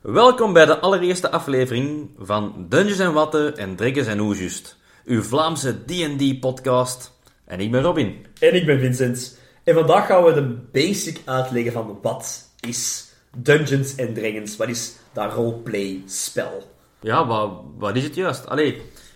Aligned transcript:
Welkom 0.00 0.52
bij 0.52 0.66
de 0.66 0.78
allereerste 0.78 1.30
aflevering 1.30 2.10
van 2.18 2.66
Dungeons 2.68 2.98
en 2.98 3.12
Watten 3.12 3.56
en 3.56 3.76
Dragons 3.76 4.06
en 4.06 4.20
Oejust, 4.20 4.76
uw 5.04 5.22
Vlaamse 5.22 5.84
D&D-podcast. 5.84 7.12
En 7.44 7.60
ik 7.60 7.70
ben 7.70 7.82
Robin. 7.82 8.26
En 8.38 8.54
ik 8.54 8.66
ben 8.66 8.80
Vincent. 8.80 9.38
En 9.64 9.74
vandaag 9.74 10.06
gaan 10.06 10.24
we 10.24 10.32
de 10.32 10.58
basic 10.72 11.20
uitleggen 11.24 11.72
van 11.72 11.98
wat 12.02 12.48
is 12.60 13.12
Dungeons 13.36 13.98
and 13.98 14.14
Dragons. 14.14 14.56
Wat 14.56 14.68
is 14.68 14.96
dat 15.12 15.32
roleplay-spel? 15.32 16.72
Ja, 17.00 17.26
wat, 17.26 17.50
wat 17.78 17.96
is 17.96 18.04
het 18.04 18.14
juist? 18.14 18.46
Allee, 18.46 18.74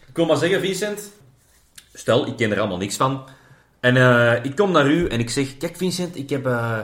ik 0.09 0.17
wil 0.17 0.27
maar 0.27 0.37
zeggen, 0.37 0.61
Vincent, 0.61 1.11
stel, 1.93 2.27
ik 2.27 2.37
ken 2.37 2.53
er 2.53 2.59
allemaal 2.59 2.79
niks 2.79 2.97
van. 2.97 3.25
En 3.81 3.97
eh, 3.97 4.45
ik 4.45 4.57
kom 4.57 4.71
naar 4.71 4.91
u 4.91 5.07
en 5.07 5.21
ik 5.21 5.31
zeg, 5.31 5.57
kijk 5.57 5.77
Vincent, 5.77 6.17
ik 6.17 6.31
heb 6.31 6.47
eh, 6.47 6.79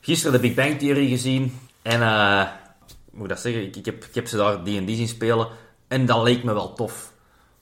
gisteren 0.00 0.32
de 0.32 0.48
Big 0.48 0.54
Bang 0.54 0.78
Theory 0.78 1.08
gezien. 1.08 1.58
En, 1.82 2.02
eh, 2.02 2.42
hoe 2.42 2.67
moet 3.18 3.28
ik 3.28 3.34
dat 3.34 3.42
zeggen, 3.42 3.62
ik, 3.62 3.76
ik, 3.76 3.84
heb, 3.84 4.04
ik 4.04 4.14
heb 4.14 4.26
ze 4.26 4.36
daar 4.36 4.62
D&D 4.62 4.90
zien 4.90 5.08
spelen. 5.08 5.48
En 5.88 6.06
dat 6.06 6.22
leek 6.22 6.44
me 6.44 6.52
wel 6.52 6.72
tof. 6.72 7.12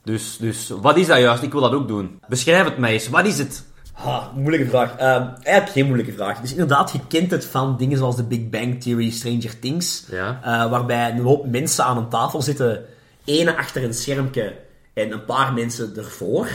Dus, 0.05 0.37
dus 0.37 0.69
wat 0.69 0.97
is 0.97 1.07
dat 1.07 1.19
juist? 1.19 1.43
Ik 1.43 1.53
wil 1.53 1.61
dat 1.61 1.73
ook 1.73 1.89
doen. 1.89 2.21
Beschrijf 2.29 2.65
het 2.65 2.79
mij 2.79 2.93
eens. 2.93 3.09
Wat 3.09 3.27
is 3.27 3.39
het? 3.39 3.65
Ha, 3.93 4.31
moeilijke 4.35 4.69
vraag. 4.69 4.97
Ehm, 4.97 5.23
eigenlijk 5.43 5.69
geen 5.69 5.87
moeilijke 5.87 6.13
vraag. 6.13 6.41
Dus 6.41 6.51
inderdaad, 6.51 6.93
je 6.93 7.01
kent 7.09 7.31
het 7.31 7.45
van 7.45 7.77
dingen 7.77 7.99
zoals 7.99 8.17
de 8.17 8.25
Big 8.25 8.49
Bang 8.49 8.83
Theory, 8.83 9.11
Stranger 9.11 9.59
Things. 9.59 10.05
Ja. 10.11 10.41
eh, 10.43 10.71
waarbij 10.71 11.11
een 11.11 11.21
hoop 11.21 11.47
mensen 11.47 11.85
aan 11.85 11.97
een 11.97 12.09
tafel 12.09 12.43
zitten. 12.43 12.85
ene 13.25 13.57
achter 13.57 13.85
een 13.85 13.95
schermpje 13.95 14.57
en 14.95 15.13
een 15.13 15.25
paar 15.25 15.53
mensen 15.53 15.97
ervoor. 15.97 16.49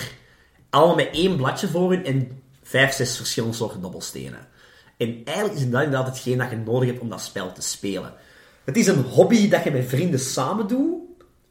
Allemaal 0.69 0.95
met 0.95 1.09
één 1.11 1.35
bladje 1.35 1.67
voor 1.67 1.91
hun 1.91 2.05
en 2.05 2.41
vijf, 2.63 2.93
zes 2.93 3.17
verschillende 3.17 3.55
soorten 3.55 3.81
dobbelstenen. 3.81 4.47
En 4.97 5.21
eigenlijk 5.25 5.57
is 5.59 5.69
dat 5.69 5.83
inderdaad 5.83 6.07
hetgeen 6.07 6.37
dat 6.37 6.49
je 6.49 6.55
nodig 6.55 6.89
hebt 6.89 7.01
om 7.01 7.09
dat 7.09 7.21
spel 7.21 7.51
te 7.51 7.61
spelen. 7.61 8.13
Het 8.63 8.77
is 8.77 8.87
een 8.87 9.03
hobby 9.03 9.49
dat 9.49 9.63
je 9.63 9.71
met 9.71 9.85
vrienden 9.87 10.19
samen 10.19 10.67
doet. 10.67 10.99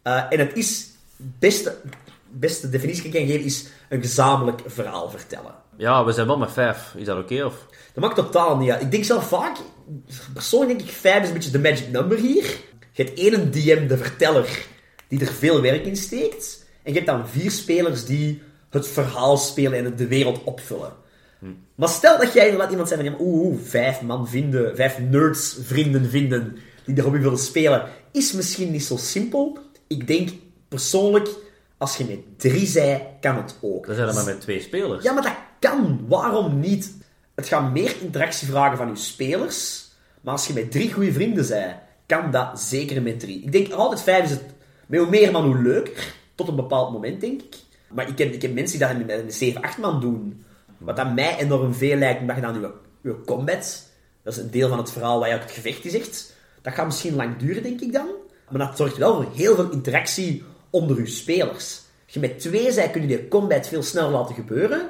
eh, 0.03 0.23
en 0.31 0.39
het 0.39 0.57
is, 0.57 0.89
beste, 1.17 1.77
beste 2.29 2.69
definitie 2.69 3.03
die 3.03 3.13
ik 3.13 3.19
kan 3.19 3.29
geven, 3.29 3.45
is 3.47 3.67
een 3.89 4.01
gezamenlijk 4.01 4.61
verhaal 4.67 5.11
vertellen. 5.11 5.55
Ja, 5.77 6.05
we 6.05 6.13
zijn 6.13 6.27
wel 6.27 6.39
met 6.39 6.53
vijf. 6.53 6.95
Is 6.97 7.07
dat 7.07 7.19
oké? 7.19 7.45
of? 7.45 7.67
Dat 7.93 8.05
maakt 8.05 8.17
totaal 8.17 8.57
niet 8.57 8.71
uit. 8.71 8.83
Ik 8.83 8.91
denk 8.91 9.05
zelf 9.05 9.29
vaak, 9.29 9.57
persoonlijk 10.33 10.79
denk 10.79 10.91
ik, 10.91 10.97
vijf 10.97 11.23
is 11.23 11.29
een 11.29 11.35
beetje 11.35 11.51
de 11.51 11.59
magic 11.59 11.89
number 11.89 12.19
hier. 12.19 12.45
Je 12.93 13.03
hebt 13.05 13.19
één 13.19 13.51
DM, 13.51 13.87
de 13.87 13.97
verteller, 13.97 14.67
die 15.09 15.21
er 15.21 15.33
veel 15.33 15.61
werk 15.61 15.85
in 15.85 15.97
steekt. 15.97 16.67
En 16.83 16.93
je 16.93 16.99
hebt 16.99 17.11
dan 17.11 17.29
vier 17.29 17.51
spelers 17.51 18.05
die 18.05 18.43
het 18.71 18.89
verhaal 18.89 19.37
spelen 19.37 19.85
en 19.85 19.97
de 19.97 20.07
wereld 20.07 20.45
opvullen. 20.45 20.93
Maar 21.75 21.89
stel 21.89 22.19
dat 22.19 22.33
jij 22.33 22.45
inderdaad 22.45 22.71
iemand 22.71 22.89
zijn 22.89 23.05
van, 23.05 23.17
oeh, 23.21 23.59
vijf 23.65 24.03
man 24.03 24.29
vinden, 24.29 24.77
vijf 24.77 24.99
nerds 24.99 25.59
vrienden 25.63 26.11
vinden 26.11 26.59
die 26.85 26.95
de 26.95 27.03
hobby 27.03 27.19
willen 27.19 27.39
spelen, 27.39 27.89
is 28.13 28.33
misschien 28.33 28.71
niet 28.71 28.85
zo 28.85 28.97
simpel. 28.97 29.59
Ik 29.87 30.07
denk 30.07 30.29
persoonlijk, 30.69 31.29
als 31.79 31.97
je 31.97 32.05
met 32.05 32.19
drie 32.37 32.67
zij, 32.67 33.17
kan 33.21 33.37
het 33.37 33.57
ook. 33.61 33.87
Dan 33.87 33.95
zijn 33.95 34.09
we 34.09 34.15
maar 34.15 34.25
met 34.25 34.41
twee 34.41 34.61
spelers. 34.61 35.05
Ja, 35.05 35.13
maar 35.13 35.23
dat 35.23 35.37
kan. 35.59 36.05
Waarom 36.09 36.61
niet? 36.61 36.93
Het 37.35 37.49
gaat 37.49 37.73
meer 37.73 37.97
interactie 38.01 38.49
vragen 38.49 38.77
van 38.77 38.89
je 38.89 38.97
spelers. 38.97 39.89
Maar 40.21 40.33
als 40.33 40.47
je 40.47 40.53
met 40.53 40.71
drie 40.71 40.93
goede 40.93 41.13
vrienden 41.13 41.49
bent, 41.49 41.75
kan 42.07 42.31
dat 42.31 42.61
zeker 42.61 43.03
met 43.03 43.21
drie. 43.21 43.43
Ik 43.43 43.53
denk 43.53 43.73
altijd 43.73 44.03
vijf 44.03 44.25
is 44.25 44.31
het... 44.31 44.43
Met 44.87 45.01
hoe 45.01 45.09
meer 45.09 45.33
man, 45.33 45.45
hoe 45.45 45.63
leuker. 45.63 46.15
Tot 46.35 46.49
een 46.49 46.57
bepaald 46.57 46.93
moment, 46.93 47.21
denk 47.21 47.43
ik. 47.43 47.57
Maar 47.89 48.09
ik 48.09 48.19
heb, 48.19 48.33
ik 48.33 48.43
heb 48.43 48.55
mensen 48.55 48.79
die 48.79 48.89
dat 48.89 49.07
met 49.07 49.19
een 49.19 49.33
7, 49.33 49.63
8 49.63 49.79
man 49.79 50.01
doen. 50.01 50.45
Wat 50.79 50.97
dat 50.97 51.15
mij 51.15 51.39
enorm 51.39 51.75
veel 51.75 51.97
lijkt, 51.97 52.21
je 52.35 52.41
dan 52.41 52.73
je 53.03 53.21
combat... 53.27 53.89
Dat 54.23 54.33
is 54.33 54.39
een 54.39 54.51
deel 54.51 54.69
van 54.69 54.79
het 54.79 54.91
verhaal 54.91 55.19
waar 55.19 55.29
je 55.29 55.35
ook 55.35 55.43
het 55.43 55.51
gevecht 55.51 55.85
is 55.85 55.95
echt. 55.95 56.35
Dat 56.63 56.75
gaat 56.75 56.87
misschien 56.87 57.15
lang 57.15 57.37
duren, 57.37 57.63
denk 57.63 57.81
ik 57.81 57.93
dan. 57.93 58.07
Maar 58.49 58.67
dat 58.67 58.77
zorgt 58.77 58.97
wel 58.97 59.15
voor 59.15 59.33
heel 59.35 59.55
veel 59.55 59.71
interactie 59.71 60.45
onder 60.71 60.99
je 60.99 61.07
spelers. 61.07 61.81
Als 62.05 62.15
je 62.15 62.21
met 62.21 62.39
twee 62.39 62.73
zij 62.73 62.91
kun 62.91 63.03
je 63.03 63.09
de 63.09 63.29
combat 63.29 63.69
veel 63.69 63.83
sneller 63.83 64.11
laten 64.11 64.35
gebeuren. 64.35 64.89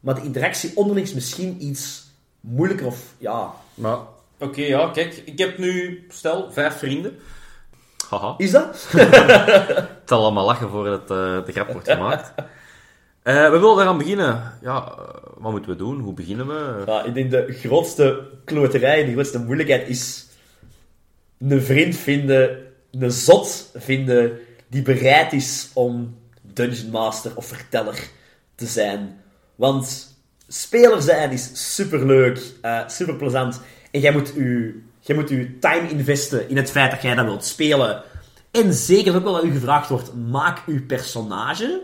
Maar 0.00 0.14
de 0.14 0.22
interactie 0.22 0.72
onderling 0.74 1.06
is 1.06 1.14
misschien 1.14 1.56
iets 1.64 2.06
moeilijker 2.40 2.86
of 2.86 3.14
ja. 3.18 3.52
Maar, 3.74 3.98
oké, 4.38 4.60
ja, 4.60 4.88
kijk. 4.88 5.22
Ik 5.24 5.38
heb 5.38 5.58
nu, 5.58 6.04
stel, 6.08 6.52
vijf 6.52 6.78
vrienden. 6.78 7.18
Haha. 8.08 8.34
Is 8.36 8.50
dat? 8.50 8.86
Het 8.90 9.88
zal 10.04 10.22
allemaal 10.22 10.46
lachen 10.46 10.68
voordat 10.68 11.02
eh, 11.02 11.44
de 11.44 11.52
grap 11.52 11.72
wordt 11.72 11.90
gemaakt. 11.90 12.32
Eh, 13.22 13.50
we 13.50 13.58
willen 13.58 13.78
eraan 13.78 13.98
beginnen. 13.98 14.58
Ja, 14.62 14.94
eh, 14.98 15.04
wat 15.36 15.52
moeten 15.52 15.70
we 15.70 15.76
doen? 15.76 16.00
Hoe 16.00 16.14
beginnen 16.14 16.46
we? 16.46 16.82
Ja, 16.86 17.04
ik 17.04 17.14
denk 17.14 17.30
de 17.30 17.52
grootste 17.52 18.28
kloterij, 18.44 19.04
de 19.04 19.12
grootste 19.12 19.38
moeilijkheid 19.38 19.88
is 19.88 20.26
een 21.48 21.62
vriend 21.62 21.96
vinden, 21.96 22.58
een 22.90 23.10
zot 23.10 23.70
vinden 23.74 24.38
die 24.68 24.82
bereid 24.82 25.32
is 25.32 25.70
om 25.72 26.16
Dungeon 26.42 26.90
Master 26.90 27.36
of 27.36 27.46
verteller 27.46 28.08
te 28.54 28.66
zijn. 28.66 29.20
Want 29.54 30.14
speler 30.48 31.02
zijn 31.02 31.30
is 31.30 31.74
superleuk, 31.74 32.40
eh 32.60 32.88
super 32.88 33.16
plezant. 33.16 33.60
En 33.90 34.00
jij 34.00 34.12
moet, 34.12 34.32
je, 34.34 34.80
jij 35.00 35.16
moet 35.16 35.28
je 35.28 35.58
time 35.58 35.88
investen 35.88 36.48
in 36.48 36.56
het 36.56 36.70
feit 36.70 36.90
dat 36.90 37.02
jij 37.02 37.14
dat 37.14 37.24
wilt 37.24 37.44
spelen. 37.44 38.02
En 38.50 38.72
zeker 38.72 39.14
ook 39.14 39.24
wel 39.24 39.32
dat 39.32 39.44
u 39.44 39.52
gevraagd 39.52 39.88
wordt, 39.88 40.14
maak 40.14 40.62
uw 40.66 40.86
personage. 40.86 41.82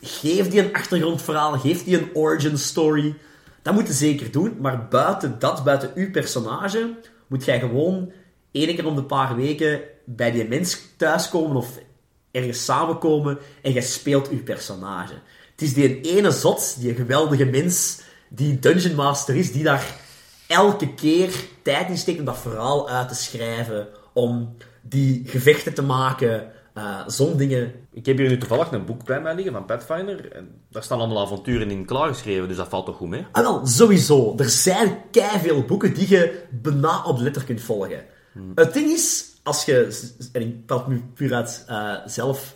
Geef 0.00 0.48
die 0.48 0.60
een 0.60 0.74
achtergrondverhaal, 0.74 1.58
geef 1.58 1.84
die 1.84 1.98
een 1.98 2.10
origin 2.14 2.58
story. 2.58 3.14
Dat 3.62 3.74
moet 3.74 3.86
je 3.86 3.92
zeker 3.92 4.30
doen, 4.30 4.56
maar 4.60 4.88
buiten 4.88 5.36
dat, 5.38 5.64
buiten 5.64 5.90
uw 5.94 6.10
personage, 6.10 6.94
moet 7.26 7.44
jij 7.44 7.60
gewoon 7.60 8.12
één 8.52 8.74
keer 8.74 8.86
om 8.86 8.96
de 8.96 9.04
paar 9.04 9.36
weken 9.36 9.80
bij 10.04 10.30
die 10.30 10.48
mens 10.48 10.80
thuiskomen 10.96 11.56
of 11.56 11.78
ergens 12.30 12.64
samenkomen 12.64 13.38
en 13.62 13.72
jij 13.72 13.82
speelt 13.82 14.28
uw 14.28 14.42
personage. 14.42 15.14
Het 15.50 15.62
is 15.62 15.74
die 15.74 16.00
ene 16.00 16.30
zot, 16.30 16.76
die 16.80 16.94
geweldige 16.94 17.44
mens, 17.44 18.00
die 18.28 18.58
Dungeon 18.58 18.94
Master 18.94 19.36
is, 19.36 19.52
die 19.52 19.62
daar 19.62 19.96
elke 20.46 20.94
keer 20.94 21.30
tijd 21.62 21.88
in 21.88 21.98
steekt 21.98 22.18
om 22.18 22.24
dat 22.24 22.38
verhaal 22.38 22.88
uit 22.88 23.08
te 23.08 23.14
schrijven, 23.14 23.88
om 24.12 24.56
die 24.82 25.22
gevechten 25.26 25.74
te 25.74 25.82
maken, 25.82 26.52
zo'n 27.06 27.36
dingen. 27.36 27.72
Ik 27.92 28.06
heb 28.06 28.18
hier 28.18 28.28
nu 28.28 28.38
toevallig 28.38 28.70
een 28.70 28.84
boek 28.84 29.04
bij 29.04 29.20
mij 29.20 29.34
liggen 29.34 29.52
van 29.52 29.64
Pathfinder. 29.64 30.32
En 30.32 30.48
daar 30.70 30.82
staan 30.82 30.98
allemaal 30.98 31.22
avonturen 31.22 31.70
in 31.70 31.84
klaargeschreven, 31.84 32.48
dus 32.48 32.56
dat 32.56 32.68
valt 32.68 32.86
toch 32.86 32.96
goed 32.96 33.08
mee? 33.08 33.26
Ah, 33.32 33.42
wel, 33.42 33.66
sowieso. 33.66 34.34
Er 34.38 34.48
zijn 34.48 34.96
veel 35.42 35.62
boeken 35.62 35.94
die 35.94 36.08
je 36.08 36.42
bijna 36.50 37.04
op 37.04 37.16
de 37.16 37.22
letter 37.22 37.44
kunt 37.44 37.60
volgen. 37.60 38.04
Het 38.54 38.72
ding 38.72 38.90
is, 38.90 39.24
als 39.42 39.64
je, 39.64 39.98
en 40.32 40.40
ik 40.40 40.66
praat 40.66 40.88
nu 40.88 41.02
puur 41.14 41.34
uit 41.34 41.64
eh, 41.68 41.94
zelf 42.06 42.54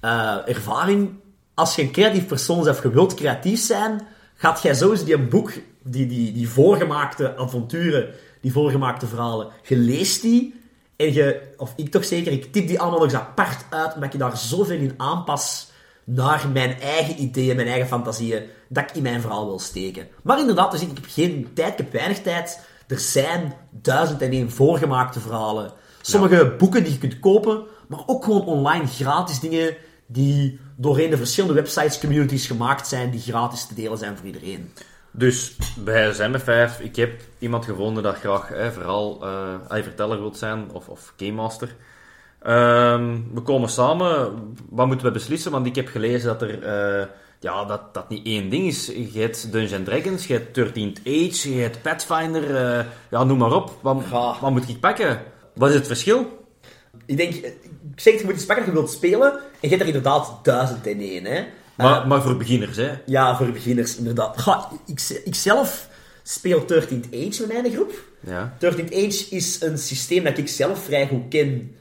eh, 0.00 0.36
ervaring, 0.48 1.10
als 1.54 1.76
je 1.76 1.82
een 1.82 1.90
creatief 1.90 2.26
persoon 2.26 2.64
bent 2.64 2.76
of 2.76 2.82
je 2.82 2.90
wilt 2.90 3.14
creatief 3.14 3.60
zijn, 3.60 4.06
gaat 4.34 4.62
jij 4.62 4.74
sowieso 4.74 5.04
die 5.04 5.14
een 5.14 5.28
boek, 5.28 5.52
die, 5.82 6.06
die, 6.06 6.32
die 6.32 6.48
voorgemaakte 6.48 7.36
avonturen, 7.36 8.14
die 8.40 8.52
voorgemaakte 8.52 9.06
verhalen, 9.06 9.48
je 9.62 9.76
leest 9.76 10.22
die 10.22 10.60
en 10.96 11.12
je, 11.12 11.40
of 11.56 11.72
ik 11.76 11.90
toch 11.90 12.04
zeker, 12.04 12.32
ik 12.32 12.52
tip 12.52 12.66
die 12.66 12.80
allemaal 12.80 12.98
nog 12.98 13.08
eens 13.08 13.20
apart 13.20 13.64
uit, 13.70 13.94
omdat 13.94 14.12
je 14.12 14.18
daar 14.18 14.36
zoveel 14.36 14.78
in 14.78 14.94
aanpas 14.96 15.70
naar 16.04 16.48
mijn 16.52 16.80
eigen 16.80 17.22
ideeën, 17.22 17.56
mijn 17.56 17.68
eigen 17.68 17.88
fantasieën, 17.88 18.42
dat 18.68 18.90
ik 18.90 18.96
in 18.96 19.02
mijn 19.02 19.20
verhaal 19.20 19.46
wil 19.46 19.58
steken. 19.58 20.08
Maar 20.22 20.38
inderdaad, 20.38 20.70
dus 20.70 20.80
ik 20.80 20.90
heb 20.94 21.04
geen 21.08 21.50
tijd, 21.54 21.72
ik 21.72 21.78
heb 21.78 21.92
weinig 21.92 22.22
tijd. 22.22 22.68
Er 22.90 22.98
zijn 22.98 23.54
duizend 23.70 24.22
en 24.22 24.30
één 24.30 24.50
voorgemaakte 24.50 25.20
verhalen. 25.20 25.72
Sommige 26.00 26.54
boeken 26.58 26.82
die 26.82 26.92
je 26.92 26.98
kunt 26.98 27.18
kopen, 27.18 27.62
maar 27.88 28.02
ook 28.06 28.24
gewoon 28.24 28.44
online 28.44 28.86
gratis 28.86 29.40
dingen 29.40 29.76
die 30.06 30.60
doorheen 30.76 31.10
de 31.10 31.16
verschillende 31.16 31.54
websites, 31.54 32.00
communities 32.00 32.46
gemaakt 32.46 32.86
zijn, 32.88 33.10
die 33.10 33.20
gratis 33.20 33.66
te 33.66 33.74
delen 33.74 33.98
zijn 33.98 34.16
voor 34.16 34.26
iedereen. 34.26 34.72
Dus 35.10 35.56
met 35.84 36.42
vijf. 36.42 36.80
Ik 36.80 36.96
heb 36.96 37.20
iemand 37.38 37.64
gevonden 37.64 38.02
dat 38.02 38.16
graag 38.16 38.48
hè, 38.48 38.72
vooral 38.72 39.24
hij 39.68 39.82
verteller 39.82 40.20
wilt 40.20 40.38
zijn, 40.38 40.70
of, 40.72 40.88
of 40.88 41.12
game 41.16 41.32
master. 41.32 41.76
Ehm, 42.42 43.18
we 43.34 43.40
komen 43.40 43.68
samen. 43.68 44.32
Wat 44.68 44.86
moeten 44.86 45.06
we 45.06 45.12
beslissen? 45.12 45.52
Want 45.52 45.66
ik 45.66 45.74
heb 45.74 45.88
gelezen 45.88 46.28
dat 46.28 46.42
er 46.42 46.62
eh, 46.62 47.06
ja, 47.40 47.64
dat, 47.64 47.94
dat 47.94 48.08
niet 48.08 48.26
één 48.26 48.48
ding 48.48 48.66
is. 48.66 48.86
Je 48.86 49.10
hebt 49.20 49.52
Dungeons 49.52 49.84
Dragons, 49.84 50.26
je 50.26 50.32
hebt 50.32 50.58
13th 50.58 50.98
Age, 51.06 51.54
je 51.54 51.60
hebt 51.60 51.82
Pathfinder. 51.82 52.56
eh, 52.56 52.84
ja, 53.10 53.24
noem 53.24 53.38
maar 53.38 53.52
op. 53.52 53.78
Wat, 53.80 54.02
Ja. 54.10 54.36
wat 54.40 54.50
moet 54.50 54.68
ik 54.68 54.80
pakken? 54.80 55.22
Wat 55.54 55.68
is 55.68 55.74
het 55.74 55.86
verschil? 55.86 56.38
Ik 57.06 57.16
denk, 57.16 57.34
ik 57.34 57.56
zeg 57.96 58.18
je 58.18 58.24
moet 58.24 58.34
iets 58.34 58.46
pakken 58.46 58.64
dat 58.64 58.74
je 58.74 58.80
wilt 58.80 58.92
spelen, 58.94 59.32
en 59.32 59.40
je 59.60 59.68
hebt 59.68 59.80
er 59.80 59.86
inderdaad 59.86 60.38
duizend 60.42 60.86
en 60.86 61.00
één, 61.00 61.24
hè. 61.24 61.44
Maar, 61.76 62.06
maar 62.06 62.22
voor 62.22 62.36
beginners, 62.36 62.76
hè? 62.76 62.90
Ja, 63.06 63.36
voor 63.36 63.52
beginners, 63.52 63.96
inderdaad. 63.96 64.38
Ga, 64.40 64.68
ik, 64.86 65.20
ik 65.24 65.34
zelf 65.34 65.88
speel 66.22 66.60
13th 66.60 67.10
Age 67.14 67.46
met 67.46 67.48
mijn 67.62 67.72
groep. 67.72 67.92
Ja. 68.20 68.56
13th 68.64 68.92
Age 68.94 69.26
is 69.30 69.60
een 69.62 69.78
systeem 69.78 70.24
dat 70.24 70.38
ik 70.38 70.48
zelf 70.48 70.84
vrij 70.84 71.06
goed 71.06 71.28
ken. 71.28 71.76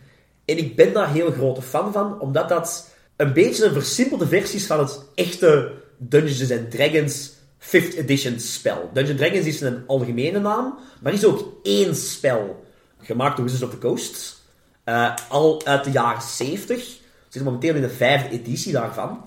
En 0.46 0.58
ik 0.58 0.76
ben 0.76 0.94
daar 0.94 1.12
heel 1.12 1.32
grote 1.32 1.62
fan 1.62 1.92
van, 1.92 2.20
omdat 2.20 2.50
dat 2.50 2.89
een 3.20 3.34
beetje 3.34 3.66
een 3.66 3.74
versimpelde 3.74 4.28
versie 4.28 4.66
van 4.66 4.80
het 4.80 5.04
echte 5.16 5.72
Dungeons 5.98 6.52
and 6.52 6.72
Dragons 6.72 7.32
5th 7.60 7.98
edition 7.98 8.40
spel. 8.40 8.90
Dungeons 8.94 9.20
Dragons 9.20 9.46
is 9.46 9.62
een 9.62 9.84
algemene 9.88 10.40
naam, 10.40 10.78
maar 11.02 11.14
is 11.14 11.26
ook 11.26 11.60
één 11.64 11.96
spel. 11.96 12.66
Gemaakt 13.02 13.36
door 13.36 13.46
Wizards 13.46 13.66
of 13.66 13.72
the 13.72 13.88
Coast. 13.88 14.42
Eh, 14.84 15.16
al 15.30 15.66
uit 15.66 15.84
de 15.84 15.92
jaren 15.92 16.22
70. 16.22 16.78
We 16.78 17.04
zitten 17.24 17.44
momenteel 17.44 17.76
in 17.76 17.82
de 17.82 17.90
vijfde 17.90 18.30
editie 18.30 18.74
daarvan. 18.74 19.26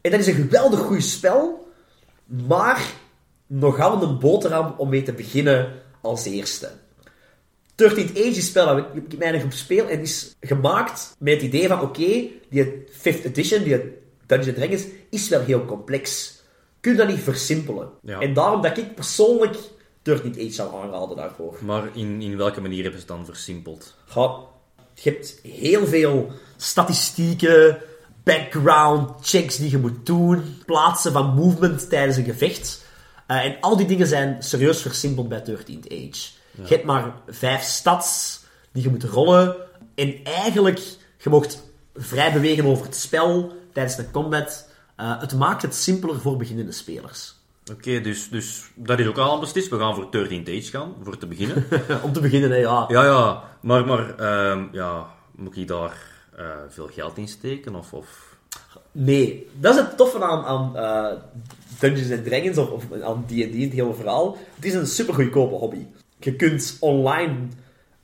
En 0.00 0.10
dat 0.10 0.20
is 0.20 0.26
een 0.26 0.34
geweldig 0.34 0.80
goed 0.80 1.04
spel, 1.04 1.68
maar 2.24 2.82
nogal 3.46 4.02
een 4.02 4.18
boterham 4.18 4.74
om 4.76 4.88
mee 4.88 5.02
te 5.02 5.12
beginnen 5.12 5.72
als 6.00 6.24
eerste. 6.24 6.70
13th 7.82 8.16
Age 8.16 8.42
spel 8.42 8.66
dat 8.66 8.78
ik 8.78 9.10
ik 9.10 9.18
weinig 9.18 9.44
op 9.44 9.52
speel 9.52 9.88
en 9.88 10.00
is 10.00 10.36
gemaakt 10.40 11.16
met 11.18 11.34
het 11.34 11.42
idee 11.42 11.68
van 11.68 11.80
oké, 11.80 12.26
die 12.50 12.84
5th 12.90 13.24
edition, 13.24 13.62
die 13.62 13.80
Dungeons 14.26 14.58
Dragons, 14.58 14.84
is 15.10 15.28
wel 15.28 15.40
heel 15.40 15.64
complex. 15.64 16.34
Kun 16.80 16.92
je 16.92 16.98
dat 16.98 17.08
niet 17.08 17.20
versimpelen? 17.20 17.90
Ja. 18.02 18.20
En 18.20 18.34
daarom 18.34 18.62
dat 18.62 18.78
ik 18.78 18.94
persoonlijk 18.94 19.56
13th 20.10 20.38
Age 20.38 20.50
zou 20.50 20.82
aanraden 20.82 21.16
daarvoor. 21.16 21.58
Maar 21.60 21.88
in, 21.92 22.22
in 22.22 22.36
welke 22.36 22.60
manier 22.60 22.82
hebben 22.82 23.00
ze 23.00 23.06
het 23.06 23.16
dan 23.16 23.26
versimpeld? 23.26 23.94
Ja, 24.14 24.38
je 24.94 25.10
hebt 25.10 25.38
heel 25.42 25.86
veel 25.86 26.30
statistieken, 26.56 27.78
background 28.22 29.10
checks 29.26 29.56
die 29.56 29.70
je 29.70 29.78
moet 29.78 30.06
doen, 30.06 30.42
plaatsen 30.66 31.12
van 31.12 31.34
movement 31.34 31.88
tijdens 31.88 32.16
een 32.16 32.24
gevecht. 32.24 32.84
Eh, 33.26 33.44
en 33.44 33.56
al 33.60 33.76
die 33.76 33.86
dingen 33.86 34.06
zijn 34.06 34.42
serieus 34.42 34.82
versimpeld 34.82 35.28
bij 35.28 35.44
13th 35.44 35.92
Age. 35.92 36.34
Je 36.62 36.74
hebt 36.74 36.84
maar 36.84 37.14
vijf 37.26 37.62
stats 37.62 38.40
die 38.72 38.82
je 38.82 38.90
moet 38.90 39.04
rollen. 39.04 39.56
En 39.94 40.24
eigenlijk, 40.24 40.78
je 41.18 41.30
mocht 41.30 41.62
vrij 41.94 42.32
bewegen 42.32 42.64
over 42.64 42.84
het 42.84 42.96
spel 42.96 43.52
tijdens 43.72 43.96
de 43.96 44.10
combat. 44.10 44.68
Eh, 44.96 45.20
het 45.20 45.34
maakt 45.34 45.62
het 45.62 45.74
simpeler 45.74 46.20
voor 46.20 46.36
beginnende 46.36 46.72
spelers. 46.72 47.34
Oké, 47.72 48.00
dus, 48.00 48.28
dus 48.28 48.70
dat 48.74 48.98
is 48.98 49.06
ook 49.06 49.18
al 49.18 49.40
beslist. 49.40 49.68
We 49.68 49.78
gaan 49.78 49.94
voor 49.94 50.10
13 50.10 50.40
Age 50.40 50.60
gaan, 50.60 50.94
voor 51.02 51.18
te 51.18 51.26
beginnen. 51.26 51.64
Om 52.04 52.12
te 52.12 52.20
beginnen, 52.20 52.50
hè, 52.50 52.56
ja. 52.56 52.84
ja, 52.88 53.04
ja, 53.04 53.42
maar, 53.60 53.86
maar 53.86 54.18
ehm, 54.18 54.64
ja, 54.72 55.06
moet 55.34 55.56
ik 55.56 55.68
daar 55.68 55.96
eh, 56.36 56.46
veel 56.68 56.88
geld 56.92 57.18
in 57.18 57.28
steken? 57.28 57.74
Of, 57.74 57.92
of... 57.92 58.36
Nee, 58.92 59.50
dat 59.60 59.74
is 59.74 59.80
het 59.80 59.96
toffe 59.96 60.24
aan, 60.24 60.44
aan 60.44 60.76
eh, 60.76 61.18
Dungeons 61.78 62.22
Dragons 62.24 62.58
of, 62.58 62.70
of 62.70 63.00
aan 63.02 63.24
D&D, 63.26 63.62
het 63.62 63.72
hele 63.72 63.94
verhaal. 63.94 64.36
Het 64.54 64.64
is 64.64 64.74
een 64.74 64.86
super 64.86 65.14
goedkope 65.14 65.54
hobby. 65.54 65.86
Je 66.20 66.36
kunt 66.36 66.76
online 66.80 67.34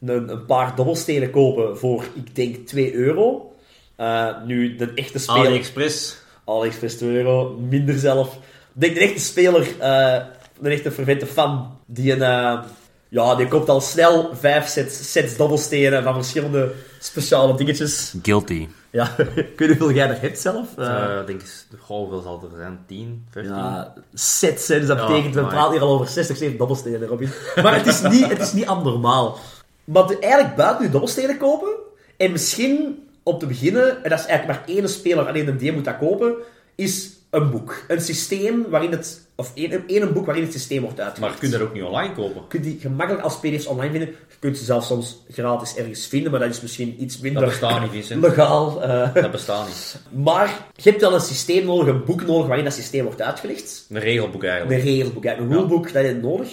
een, 0.00 0.28
een 0.28 0.46
paar 0.46 0.76
dobbelstenen 0.76 1.30
kopen 1.30 1.78
voor, 1.78 2.04
ik 2.14 2.34
denk, 2.34 2.66
2 2.66 2.94
euro. 2.94 3.52
Eh, 3.96 4.42
nu, 4.46 4.76
de 4.76 4.92
echte 4.94 5.18
speler... 5.18 5.46
AliExpress. 5.46 6.20
AliExpress 6.44 6.96
2 6.96 7.10
euro, 7.10 7.58
minder 7.68 7.98
zelf. 7.98 8.34
Ik 8.74 8.80
denk 8.80 8.94
de 8.94 9.00
echte 9.00 9.20
speler, 9.20 9.80
eh 9.80 10.24
de 10.60 10.68
echte 10.68 10.90
fervente 10.90 11.26
fan, 11.26 11.78
die 11.86 12.12
een... 12.12 12.22
eh, 12.22 12.62
ja, 13.08 13.34
die 13.34 13.48
koopt 13.48 13.68
al 13.68 13.80
snel 13.80 14.30
vijf 14.34 14.66
sets, 14.66 15.12
sets 15.12 15.36
dobbelstenen 15.36 16.02
van 16.02 16.14
verschillende 16.14 16.72
speciale 16.98 17.56
dingetjes. 17.56 18.14
Guilty. 18.22 18.68
Ja, 18.92 19.10
ik 19.18 19.34
weet 19.34 19.58
niet 19.68 19.78
hoeveel 19.78 19.92
jij 19.92 20.08
er 20.08 20.20
hebt 20.20 20.38
zelf. 20.40 20.68
Eh, 20.78 21.18
Eh, 21.18 21.26
denk 21.26 21.40
goh, 21.78 21.98
hoeveel 21.98 22.20
zal 22.20 22.42
er 22.50 22.56
zijn? 22.56 22.84
10, 22.86 23.26
15? 23.30 23.54
Ja, 23.54 23.94
sets, 24.14 24.68
hè, 24.68 24.78
dus 24.78 24.86
dat 24.88 24.98
Ja, 24.98 25.06
betekent, 25.06 25.34
we 25.34 25.40
amai. 25.40 25.54
praten 25.54 25.72
hier 25.72 25.82
al 25.82 25.94
over 25.94 26.06
60, 26.08 26.36
70 26.36 26.58
dobbelstenen, 26.58 27.08
Robin. 27.08 27.30
Maar 27.62 27.74
het 27.76 27.86
is 27.86 28.02
niet, 28.02 28.28
het 28.28 28.40
is 28.40 28.52
niet 28.52 28.66
abnormaal. 28.66 29.38
Maar 29.84 30.06
de, 30.06 30.18
eigenlijk 30.18 30.56
buiten 30.56 30.84
je 30.84 30.90
dobbelstenen 30.90 31.36
kopen, 31.38 31.68
en 32.16 32.32
misschien 32.32 33.06
om 33.22 33.38
te 33.38 33.46
beginnen, 33.46 34.04
en 34.04 34.10
dat 34.10 34.18
is 34.18 34.26
eigenlijk 34.26 34.58
maar 34.66 34.76
één 34.76 34.88
speler, 34.88 35.26
alleen 35.26 35.48
een 35.48 35.58
DM 35.58 35.74
moet 35.74 35.84
dat 35.84 35.98
kopen, 35.98 36.34
is 36.74 37.10
een 37.30 37.50
boek. 37.50 37.74
Een 37.88 38.00
systeem 38.00 38.66
waarin 38.70 38.90
het, 38.90 39.21
of 39.36 39.50
één, 39.54 39.84
één 39.86 40.12
boek 40.12 40.26
waarin 40.26 40.44
het 40.44 40.52
systeem 40.52 40.82
wordt 40.82 41.00
uitgelegd. 41.00 41.30
maar 41.32 41.40
kun 41.40 41.50
je 41.50 41.58
dat 41.58 41.66
ook 41.68 41.74
niet 41.74 41.82
online 41.82 42.14
kopen? 42.14 42.40
Je 42.40 42.48
kunt 42.48 42.64
die 42.64 42.78
gemakkelijk 42.80 43.24
als 43.24 43.38
pdf's 43.38 43.66
online 43.66 43.90
vinden. 43.90 44.08
Je 44.08 44.36
kunt 44.38 44.58
ze 44.58 44.64
zelfs 44.64 44.86
soms 44.86 45.22
gratis 45.30 45.76
ergens 45.76 46.06
vinden, 46.06 46.30
maar 46.30 46.40
dat 46.40 46.50
is 46.50 46.60
misschien 46.60 47.02
iets 47.02 47.18
minder 47.18 47.42
Dat 47.42 47.50
bestaat 47.50 47.80
niet, 47.80 47.90
Vincent. 47.90 48.22
legaal. 48.22 48.82
eh. 48.82 49.14
Dat 49.14 49.30
bestaat 49.30 49.66
niet. 49.66 49.96
Maar 50.24 50.66
je 50.74 50.88
hebt 50.90 51.00
wel 51.02 51.14
een 51.14 51.20
systeem 51.20 51.64
nodig, 51.64 51.86
een 51.94 52.04
boek 52.04 52.26
nodig 52.26 52.46
waarin 52.46 52.64
dat 52.64 52.74
systeem 52.74 53.04
wordt 53.04 53.22
uitgelegd. 53.22 53.86
Een 53.88 53.98
regelboek 54.00 54.44
eigenlijk. 54.44 54.80
Een 54.80 54.86
regelboek, 54.86 55.24
een 55.24 55.48
rulebook, 55.48 55.92
dat 55.92 56.04
is 56.04 56.14
nodig. 56.22 56.48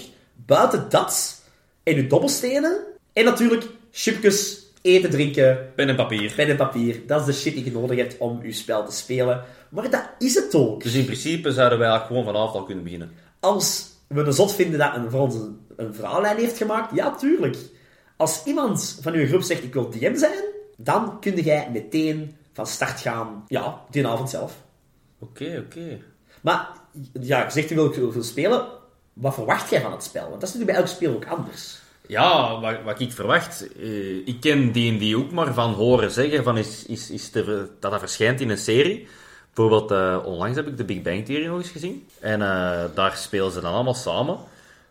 Buiten 0.45 0.85
dat, 0.89 1.41
en 1.83 1.95
je 1.95 2.07
dobbelstenen. 2.07 2.77
En 3.13 3.25
natuurlijk, 3.25 3.65
chipjes, 3.91 4.58
eten, 4.81 5.09
drinken, 5.09 5.71
Pen 5.75 5.89
en 5.89 5.95
papier. 5.95 6.33
pen 6.35 6.47
en 6.47 6.55
papier. 6.55 7.01
Dat 7.07 7.19
is 7.19 7.25
de 7.25 7.41
shit 7.41 7.53
die 7.53 7.65
je 7.65 7.71
nodig 7.71 7.97
hebt 7.97 8.17
om 8.17 8.43
je 8.43 8.51
spel 8.51 8.85
te 8.85 8.91
spelen. 8.91 9.43
Maar 9.69 9.89
dat 9.89 10.09
is 10.17 10.35
het 10.35 10.55
ook. 10.55 10.83
Dus 10.83 10.93
in 10.93 11.05
principe 11.05 11.51
zouden 11.51 11.79
wij 11.79 11.87
eigenlijk 11.87 12.19
gewoon 12.19 12.33
vanavond 12.33 12.59
al 12.59 12.65
kunnen 12.65 12.83
beginnen. 12.83 13.11
Als 13.39 13.87
we 14.07 14.21
een 14.21 14.33
zot 14.33 14.55
vinden 14.55 14.79
dat 14.79 14.95
een, 14.95 15.11
voor 15.11 15.19
ons 15.19 15.35
een, 15.35 15.59
een 15.75 15.93
verhaallijn 15.93 16.37
heeft 16.37 16.57
gemaakt, 16.57 16.95
ja, 16.95 17.15
tuurlijk. 17.15 17.57
Als 18.17 18.43
iemand 18.45 18.99
van 19.01 19.13
uw 19.13 19.27
groep 19.27 19.41
zegt, 19.41 19.63
ik 19.63 19.73
wil 19.73 19.89
DM 19.89 20.15
zijn, 20.15 20.43
dan 20.77 21.19
kun 21.19 21.35
jij 21.35 21.69
meteen 21.71 22.35
van 22.53 22.67
start 22.67 22.99
gaan, 22.99 23.43
ja, 23.47 23.81
die 23.89 24.07
avond 24.07 24.29
zelf. 24.29 24.63
Oké, 25.19 25.63
oké. 25.65 25.99
Maar, 26.41 26.69
ja, 27.19 27.43
je 27.43 27.51
zegt, 27.51 27.69
je 27.69 27.75
wil, 27.75 28.11
wil 28.11 28.23
spelen. 28.23 28.67
Wat 29.13 29.33
verwacht 29.33 29.69
jij 29.69 29.81
van 29.81 29.91
het 29.91 30.03
spel? 30.03 30.29
Want 30.29 30.41
dat 30.41 30.49
is 30.49 30.55
natuurlijk 30.55 30.71
bij 30.71 30.87
elk 30.87 30.95
spel 30.95 31.13
ook 31.13 31.25
anders. 31.25 31.78
Ja, 32.09 32.59
wat, 32.59 32.75
wat 32.85 32.99
ik 32.99 33.11
verwacht. 33.11 33.67
eh, 33.77 34.27
ik 34.27 34.37
ken 34.39 34.71
D&D 34.71 35.15
ook 35.15 35.31
maar 35.31 35.53
van 35.53 35.73
horen 35.73 36.11
zeggen 36.11 36.43
van 36.43 36.57
is, 36.57 36.85
is, 36.85 37.09
is 37.09 37.31
dat 37.31 37.45
dat 37.79 37.99
verschijnt 37.99 38.41
in 38.41 38.49
een 38.49 38.57
serie. 38.57 39.07
Bijvoorbeeld, 39.53 39.91
eh, 39.91 40.25
onlangs 40.25 40.55
heb 40.55 40.67
ik 40.67 40.77
de 40.77 40.83
Big 40.85 41.01
Bang 41.01 41.25
Theory 41.25 41.45
nog 41.45 41.57
eens 41.57 41.69
gezien. 41.69 42.07
En 42.19 42.41
eh, 42.41 42.83
daar 42.95 43.17
spelen 43.17 43.51
ze 43.51 43.61
dan 43.61 43.73
allemaal 43.73 43.93
samen. 43.93 44.37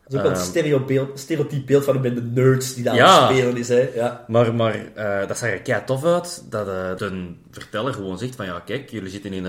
Dat 0.05 0.13
is 0.13 0.19
ook 0.19 0.25
een 0.25 0.33
Ehm. 0.33 0.45
stereobeeld, 0.45 1.19
stereotyp 1.19 1.67
beeld 1.67 1.85
van 1.85 2.03
de 2.03 2.11
nerds 2.35 2.75
die 2.75 2.85
daar 2.85 2.95
Ja. 2.95 3.07
aan 3.19 3.27
het 3.29 3.37
spelen 3.37 3.57
is. 3.57 3.69
Hè? 3.69 3.89
Ja. 3.95 4.25
Maar, 4.29 4.55
maar 4.55 4.77
dat 5.29 5.39
zag 5.39 5.51
er 5.51 5.61
kei 5.63 5.85
tof 5.85 6.05
uit. 6.05 6.45
Dat 6.51 6.67
de 6.99 7.35
verteller 7.51 7.95
gewoon 7.95 8.19
zegt 8.19 8.37
van 8.37 8.47
ja, 8.47 8.63
kijk, 8.65 8.91
jullie 8.91 9.11
zitten 9.11 9.33
in, 9.33 9.47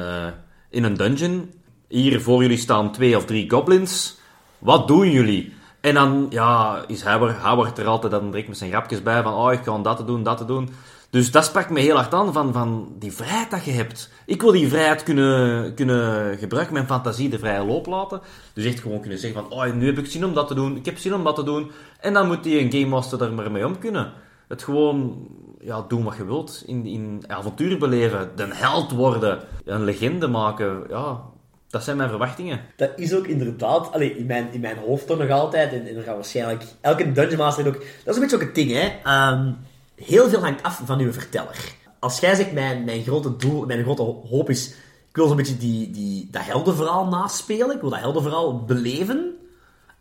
in 0.69 0.83
een 0.83 0.93
dungeon. 0.97 1.53
Hier 1.87 2.21
voor 2.21 2.41
jullie 2.41 2.57
staan 2.57 2.91
twee 2.91 3.17
of 3.17 3.25
drie 3.25 3.49
goblins. 3.49 4.17
Wat 4.57 4.87
doen 4.87 5.11
jullie? 5.11 5.53
En 5.81 5.93
dan 5.93 6.27
ja, 6.29 6.83
is 6.87 7.03
Howard, 7.03 7.37
Howard 7.37 7.77
er 7.77 7.87
altijd 7.87 8.11
dan 8.11 8.31
direct 8.31 8.47
met 8.47 8.57
zijn 8.57 8.71
grapjes 8.71 9.03
bij 9.03 9.23
van 9.23 9.33
oh, 9.33 9.53
ik 9.53 9.63
ga 9.63 9.77
dat 9.77 9.97
te 9.97 10.05
doen, 10.05 10.23
dat 10.23 10.37
te 10.37 10.45
doen. 10.45 10.69
Dus 11.09 11.31
dat 11.31 11.45
sprak 11.45 11.69
me 11.69 11.79
heel 11.79 11.95
hard 11.95 12.13
aan 12.13 12.33
van, 12.33 12.53
van 12.53 12.95
die 12.99 13.11
vrijheid 13.11 13.51
dat 13.51 13.65
je 13.65 13.71
hebt. 13.71 14.11
Ik 14.25 14.41
wil 14.41 14.51
die 14.51 14.67
vrijheid 14.67 15.03
kunnen, 15.03 15.73
kunnen 15.73 16.37
gebruiken, 16.37 16.73
mijn 16.73 16.87
fantasie 16.87 17.29
de 17.29 17.39
vrije 17.39 17.65
loop 17.65 17.85
laten. 17.85 18.21
Dus 18.53 18.65
echt 18.65 18.79
gewoon 18.79 18.99
kunnen 18.99 19.19
zeggen 19.19 19.41
van, 19.41 19.51
oh, 19.51 19.73
nu 19.73 19.85
heb 19.85 19.97
ik 19.97 20.05
zin 20.05 20.25
om 20.25 20.33
dat 20.33 20.47
te 20.47 20.53
doen, 20.53 20.75
ik 20.75 20.85
heb 20.85 20.97
zin 20.97 21.13
om 21.13 21.23
dat 21.23 21.35
te 21.35 21.43
doen. 21.43 21.71
En 21.99 22.13
dan 22.13 22.27
moet 22.27 22.43
die 22.43 22.59
een 22.59 22.71
game 22.71 22.85
master 22.85 23.21
er 23.21 23.33
maar 23.33 23.51
mee 23.51 23.65
om 23.65 23.79
kunnen. 23.79 24.13
Het 24.47 24.63
gewoon, 24.63 25.27
ja, 25.59 25.85
doen 25.87 26.03
wat 26.03 26.17
je 26.17 26.25
wilt. 26.25 26.63
In, 26.65 26.85
in 26.85 27.23
avontuur 27.27 27.77
beleven, 27.77 28.31
de 28.35 28.47
held 28.51 28.91
worden, 28.91 29.39
een 29.65 29.83
legende 29.83 30.27
maken. 30.27 30.83
Ja, 30.89 31.21
dat 31.69 31.83
zijn 31.83 31.97
mijn 31.97 32.09
verwachtingen. 32.09 32.61
Dat 32.75 32.89
is 32.95 33.13
ook 33.13 33.27
inderdaad, 33.27 33.91
allee, 33.91 34.17
in, 34.17 34.25
mijn, 34.25 34.47
in 34.51 34.59
mijn 34.59 34.77
hoofd 34.77 35.07
toch 35.07 35.17
nog 35.17 35.29
altijd, 35.29 35.73
en, 35.73 35.87
en 35.87 35.95
er 35.95 36.03
gaat 36.03 36.15
waarschijnlijk 36.15 36.63
elke 36.81 37.11
Dungeon 37.11 37.37
Master 37.37 37.67
ook, 37.67 37.73
dat 37.73 37.83
is 38.05 38.15
een 38.15 38.21
beetje 38.21 38.35
ook 38.35 38.41
het 38.41 38.55
ding, 38.55 38.71
hè. 38.71 38.91
Ehm, 39.03 39.51
heel 39.95 40.29
veel 40.29 40.39
hangt 40.39 40.63
af 40.63 40.81
van 40.85 40.99
uw 40.99 41.11
verteller. 41.11 41.73
Als 41.99 42.19
jij 42.19 42.35
zegt, 42.35 42.51
mijn, 42.51 42.83
mijn 42.83 43.03
grote 43.03 43.35
doel, 43.35 43.65
mijn 43.65 43.83
grote 43.83 44.01
hoop 44.01 44.49
is, 44.49 44.67
ik 45.09 45.15
wil 45.15 45.27
zo'n 45.27 45.37
beetje 45.37 45.57
die, 45.57 45.91
die, 45.91 46.27
dat 46.31 46.45
heldenverhaal 46.45 47.07
naspelen, 47.07 47.75
ik 47.75 47.81
wil 47.81 47.89
dat 47.89 47.99
heldenverhaal 47.99 48.63
beleven. 48.63 49.35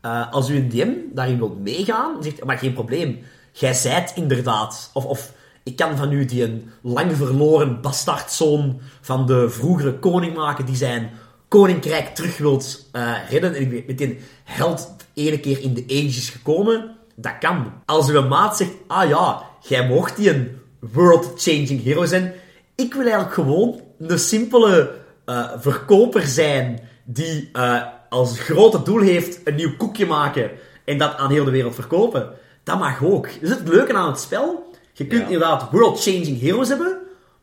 Eh, 0.01 0.33
als 0.33 0.49
u 0.49 0.57
een 0.57 0.69
DM 0.69 0.93
daarin 1.13 1.39
wilt 1.39 1.61
meegaan, 1.61 2.23
zegt 2.23 2.45
maar 2.45 2.59
geen 2.59 2.73
probleem. 2.73 3.19
Jij 3.53 3.75
zijt 3.75 4.13
inderdaad, 4.15 4.91
of, 4.93 5.05
of 5.05 5.33
ik 5.63 5.77
kan 5.77 5.97
van 5.97 6.13
u 6.13 6.25
die 6.25 6.45
een 6.45 6.71
lang 6.83 7.17
verloren 7.17 7.81
bastardzoon 7.81 8.81
van 9.01 9.27
de 9.27 9.51
vroegere 9.51 9.99
koning 9.99 10.35
maken, 10.35 10.67
die 10.67 10.77
zijn 10.77 11.11
koninkrijk 11.49 12.15
terug 12.15 12.39
wilt 12.39 12.89
eh, 12.93 13.15
redden. 13.31 13.55
En 13.55 13.61
ik 13.61 13.71
ben 13.71 13.85
meteen 13.87 14.19
held 14.45 14.97
ene 15.15 15.41
keer 15.41 15.61
in 15.61 15.75
de 15.75 15.85
ages 15.87 16.31
gekomen. 16.31 16.97
Dat 17.15 17.39
kan. 17.41 17.73
Als 17.85 18.11
uw 18.11 18.23
maat 18.23 18.57
zegt, 18.57 18.71
ah 18.87 19.09
ja, 19.09 19.43
jij 19.69 19.87
mocht 19.89 20.17
die 20.17 20.31
een 20.31 20.59
world-changing 20.79 21.83
hero 21.83 22.05
zijn. 22.05 22.33
Ik 22.75 22.93
wil 22.95 23.03
eigenlijk 23.03 23.35
gewoon 23.35 23.81
een 23.99 24.19
simpele 24.19 24.95
eh, 25.25 25.53
verkoper 25.59 26.23
zijn 26.27 26.81
die 27.05 27.49
eh, 27.53 27.83
als 28.09 28.39
grote 28.41 28.83
doel 28.83 29.01
heeft 29.01 29.41
een 29.45 29.55
nieuw 29.55 29.77
koekje 29.77 30.07
maken 30.07 30.51
en 30.85 30.99
dat 30.99 31.17
aan 31.17 31.31
heel 31.31 31.45
de 31.45 31.51
wereld 31.51 31.75
verkopen. 31.75 32.29
Dat 32.65 32.79
mag 32.79 33.05
ook. 33.05 33.25
Dat 33.27 33.43
is 33.43 33.51
het 33.51 33.69
leuke 33.69 33.95
aan 33.95 34.11
het 34.11 34.21
spel. 34.21 34.71
Je 34.93 35.07
kunt 35.07 35.21
Ja. 35.21 35.27
inderdaad 35.29 35.71
world-changing 35.71 36.41
heroes 36.41 36.69
hebben, 36.69 36.98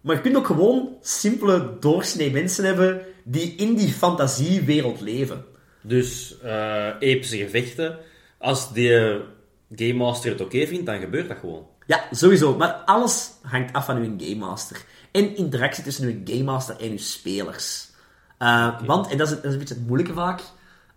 maar 0.06 0.16
je 0.16 0.22
kunt 0.22 0.36
ook 0.36 0.46
gewoon 0.46 0.98
simpele 1.02 1.78
doorsnee 1.80 2.32
mensen 2.32 2.66
hebben 2.66 3.02
die 3.24 3.56
in 3.56 3.76
die 3.76 3.94
fantasiewereld 3.94 5.02
leven. 5.02 5.46
Dus 5.82 6.40
eh, 6.44 6.90
epische 7.00 7.38
gevechten. 7.38 7.98
Als 8.38 8.74
de 8.74 9.22
Game 9.76 9.94
Master 9.94 10.32
het 10.32 10.42
oké 10.42 10.68
vindt, 10.68 10.86
dan 10.86 11.00
gebeurt 11.00 11.28
dat 11.28 11.38
gewoon. 11.38 11.66
Ja, 11.86 12.04
sowieso. 12.12 12.56
Maar 12.58 12.72
alles 12.72 13.32
hangt 13.42 13.74
af 13.74 13.86
van 13.86 13.98
uw 13.98 14.14
Game 14.18 14.36
Master. 14.36 14.84
En 15.12 15.36
interactie 15.36 15.84
tussen 15.84 16.08
uw 16.08 16.22
Game 16.26 16.44
Master 16.44 16.80
en 16.80 16.92
uw 16.92 16.98
spelers. 16.98 17.90
Eh, 18.38 18.82
Want, 18.86 19.08
en 19.08 19.18
dat 19.18 19.28
is, 19.28 19.34
dat 19.36 19.46
is 19.46 19.52
een 19.52 19.60
beetje 19.60 19.74
het 19.74 19.88
moeilijke 19.88 20.14
vaak, 20.14 20.42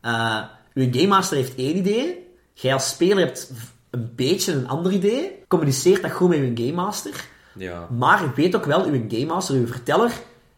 eh, 0.01 0.43
uw 0.75 0.89
Game 0.93 1.07
Master 1.07 1.37
heeft 1.37 1.55
één 1.55 1.77
idee, 1.77 2.27
jij 2.55 2.73
als 2.73 2.89
speler 2.89 3.25
hebt 3.25 3.53
een 3.91 4.13
beetje 4.17 4.53
een 4.53 4.69
ander 4.69 4.93
idee. 4.93 5.45
Communiceert 5.47 6.03
dat 6.03 6.11
goed 6.11 6.29
met 6.29 6.39
uw 6.39 6.55
Game 6.55 6.73
Master. 6.73 7.37
Ja. 7.59 7.89
Maar 7.99 8.33
weet 8.35 8.57
ook 8.57 8.65
wel, 8.65 8.85
uw 8.85 9.05
Game 9.09 9.25
Master, 9.27 9.55
uw 9.55 9.67
verteller, 9.67 10.13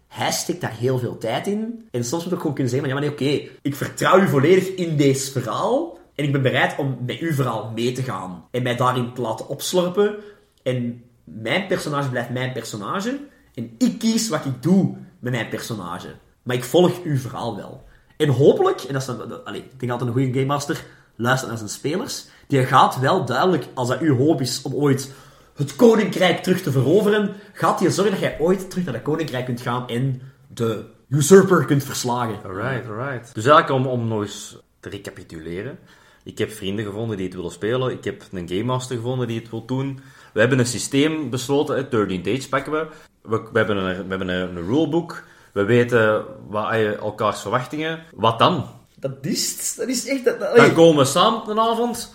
hij 0.08 0.30
steekt 0.32 0.60
daar 0.60 0.76
heel 0.76 0.98
veel 0.98 1.18
tijd 1.18 1.46
in. 1.46 1.88
En 1.90 2.04
soms 2.04 2.24
moet 2.24 2.32
ik 2.32 2.38
gewoon 2.38 2.54
kunnen 2.54 2.72
zeggen 2.72 2.90
van, 2.90 2.98
ja, 3.02 3.08
maar 3.08 3.18
nee, 3.18 3.38
oké, 3.40 3.50
ik 3.62 3.74
vertrouw 3.76 4.20
u 4.20 4.28
volledig 4.28 4.68
in 4.68 4.96
deze 4.96 5.30
verhaal. 5.30 5.98
En 6.14 6.24
ik 6.24 6.32
ben 6.32 6.42
bereid 6.42 6.78
om 6.78 6.98
met 7.06 7.18
uw 7.18 7.32
verhaal 7.32 7.70
mee 7.74 7.92
te 7.92 8.02
gaan. 8.02 8.44
En 8.50 8.62
mij 8.62 8.76
daarin 8.76 9.14
te 9.14 9.20
laten 9.20 9.48
opslurpen. 9.48 10.14
En 10.62 11.02
mijn 11.24 11.66
personage 11.66 12.08
blijft 12.08 12.30
mijn 12.30 12.52
personage. 12.52 13.20
En 13.54 13.74
ik 13.78 13.98
kies 13.98 14.28
wat 14.28 14.44
ik 14.44 14.62
doe 14.62 14.96
met 15.18 15.32
mijn 15.32 15.48
personage. 15.48 16.08
Maar 16.42 16.56
ik 16.56 16.64
volg 16.64 17.02
uw 17.04 17.16
verhaal 17.16 17.56
wel. 17.56 17.84
En 18.16 18.28
hopelijk, 18.28 18.80
en 18.80 18.92
dat 18.92 19.02
is 19.02 19.06
dat- 19.06 19.44
allee, 19.44 19.60
ik 19.60 19.80
denk 19.80 19.92
altijd 19.92 20.10
een 20.10 20.16
goede 20.16 20.32
Game 20.32 20.46
Master 20.46 20.84
luistert 21.16 21.48
naar 21.48 21.58
zijn 21.58 21.70
spelers. 21.70 22.26
Die 22.46 22.64
gaat 22.64 22.98
wel 22.98 23.24
duidelijk, 23.24 23.66
als 23.74 23.88
dat 23.88 24.00
uw 24.00 24.16
hoop 24.16 24.40
is 24.40 24.62
om 24.62 24.74
ooit 24.74 25.12
het 25.54 25.76
koninkrijk 25.76 26.42
terug 26.42 26.60
te 26.62 26.70
veroveren, 26.72 27.34
gaat 27.52 27.80
hij 27.80 27.90
zorgen 27.90 28.12
dat 28.12 28.20
jij 28.22 28.36
ooit 28.40 28.70
terug 28.70 28.84
naar 28.84 28.94
dat 28.94 29.02
koninkrijk 29.02 29.44
kunt 29.44 29.60
gaan 29.60 29.88
en 29.88 30.22
de 30.48 30.84
usurper 31.08 31.64
kunt 31.64 31.84
verslagen. 31.84 32.38
Alright, 32.44 32.88
alright. 32.88 33.34
Dus 33.34 33.44
eigenlijk 33.46 33.84
om, 33.84 33.86
om 33.92 34.08
nog 34.08 34.22
eens 34.22 34.56
te 34.80 34.88
recapituleren. 34.88 35.78
Ik 36.24 36.38
heb 36.38 36.50
vrienden 36.52 36.84
gevonden 36.84 37.16
die 37.16 37.26
het 37.26 37.34
willen 37.34 37.50
spelen. 37.50 37.90
Ik 37.90 38.04
heb 38.04 38.22
een 38.32 38.48
Game 38.48 38.62
Master 38.62 38.96
gevonden 38.96 39.26
die 39.28 39.40
het 39.40 39.50
wil 39.50 39.64
doen. 39.64 40.00
We 40.32 40.40
hebben 40.40 40.58
een 40.58 40.66
systeem 40.66 41.30
besloten. 41.30 41.76
hè, 41.76 41.88
13 41.88 42.22
Days 42.22 42.48
pakken 42.48 42.72
we. 42.72 42.86
We, 43.22 43.36
we 43.52 43.58
hebben, 43.58 43.76
een, 43.76 43.84
we 44.02 44.08
hebben 44.08 44.28
een, 44.28 44.56
een 44.56 44.66
rulebook. 44.66 45.22
We 45.52 45.64
weten 45.64 46.24
wat 46.48 46.72
je 46.74 46.96
elkaars 47.00 47.40
verwachtingen. 47.40 48.02
Wat 48.14 48.38
dan? 48.38 48.66
Dat 48.96 49.12
is, 49.20 49.74
dat 49.74 49.88
is 49.88 50.06
echt... 50.08 50.24
Dat, 50.24 50.40
dat- 50.40 50.56
Dan 50.56 50.72
komen 50.72 50.96
we 50.96 51.04
samen 51.10 51.42
een 51.50 51.58
avond. 51.58 52.14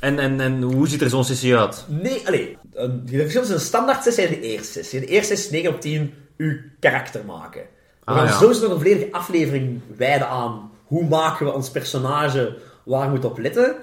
En, 0.00 0.18
en, 0.18 0.40
en 0.40 0.62
hoe 0.62 0.88
ziet 0.88 1.00
er 1.02 1.08
zo'n 1.10 1.24
sessie 1.24 1.56
uit? 1.56 1.84
Nee, 1.88 2.26
allee. 2.26 2.56
De 2.70 3.00
verschil 3.06 3.40
tussen 3.40 3.54
een 3.54 3.60
standaard 3.64 4.02
sessie 4.02 4.24
en 4.26 4.30
de 4.30 4.40
eerste 4.40 4.72
sessie. 4.72 5.00
De 5.00 5.06
eerste 5.06 5.32
is 5.32 5.50
9 5.50 5.70
op 5.70 5.80
10 5.80 6.14
uw 6.36 6.56
karakter 6.80 7.24
maken. 7.24 7.60
We 7.60 7.68
Ah, 8.10 8.16
gaan 8.16 8.26
ja. 8.26 8.32
sowieso 8.32 8.62
nog 8.62 8.70
een 8.70 8.76
volledige 8.80 9.12
aflevering 9.12 9.80
wijden 9.96 10.28
aan 10.28 10.70
hoe 10.84 11.04
maken 11.08 11.46
we 11.46 11.52
ons 11.52 11.70
personage, 11.70 12.58
waar 12.84 13.04
we 13.04 13.10
moeten 13.10 13.30
op 13.30 13.38
letten. 13.38 13.74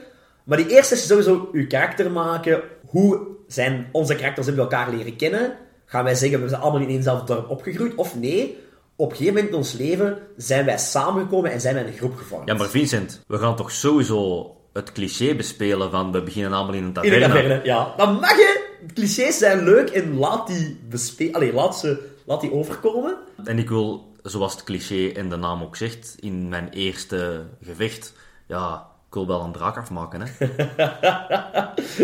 Maar 0.43 0.57
die 0.57 0.67
eerste 0.69 0.93
is 0.93 1.07
sowieso 1.07 1.49
uw 1.51 1.67
karakter 1.67 2.11
maken. 2.11 2.61
Hoe 2.85 3.27
zijn 3.47 3.87
onze 3.91 4.15
karakters 4.15 4.45
hebben 4.47 4.65
we 4.65 4.71
elkaar 4.71 4.93
leren 4.95 5.15
kennen? 5.15 5.55
Gaan 5.85 6.03
wij 6.03 6.15
zeggen, 6.15 6.41
we 6.41 6.49
zijn 6.49 6.61
allemaal 6.61 6.81
in 6.81 6.89
éénzelfde 6.89 7.25
dorp 7.33 7.49
opgegroeid? 7.49 7.95
Of 7.95 8.15
nee, 8.15 8.57
op 8.95 9.09
een 9.09 9.15
gegeven 9.17 9.33
moment 9.33 9.51
in 9.53 9.57
ons 9.59 9.73
leven 9.73 10.17
zijn 10.37 10.65
wij 10.65 10.77
samengekomen 10.77 11.51
en 11.51 11.61
zijn 11.61 11.73
wij 11.75 11.87
een 11.87 11.93
groep 11.97 12.17
gevormd. 12.17 12.47
Ja, 12.47 12.53
maar 12.53 12.67
Vincent, 12.69 13.21
we 13.27 13.37
gaan 13.37 13.55
toch 13.55 13.71
sowieso 13.71 14.55
het 14.79 14.91
cliché 14.91 15.35
bespelen 15.35 15.91
van 15.91 16.11
we 16.11 16.21
beginnen 16.23 16.53
allemaal 16.53 16.75
in 16.75 16.83
een 16.83 16.87
In 16.87 16.93
de 16.93 16.99
taverne. 17.01 17.27
taverne, 17.27 17.59
ja. 17.63 17.93
Dan 17.97 18.13
mag 18.19 18.31
je. 18.35 18.67
Clichés 18.93 19.37
zijn 19.37 19.63
leuk 19.63 19.89
en 19.89 20.17
laat 20.17 20.47
die 20.47 20.79
bespe... 20.89 21.29
Allee, 21.33 21.53
laat, 21.53 21.79
ze, 21.79 22.09
laat 22.25 22.41
die 22.41 22.51
overkomen. 22.51 23.17
En 23.43 23.59
ik 23.59 23.69
wil, 23.69 24.11
zoals 24.23 24.51
het 24.53 24.63
cliché 24.63 25.07
en 25.15 25.29
de 25.29 25.35
naam 25.35 25.61
ook 25.61 25.75
zegt, 25.75 26.15
in 26.19 26.49
mijn 26.49 26.69
eerste 26.69 27.45
gevecht, 27.63 28.13
ja, 28.47 28.87
ik 29.07 29.13
wil 29.13 29.27
wel 29.27 29.41
een 29.41 29.51
draak 29.51 29.77
afmaken, 29.77 30.21
hè. 30.21 30.47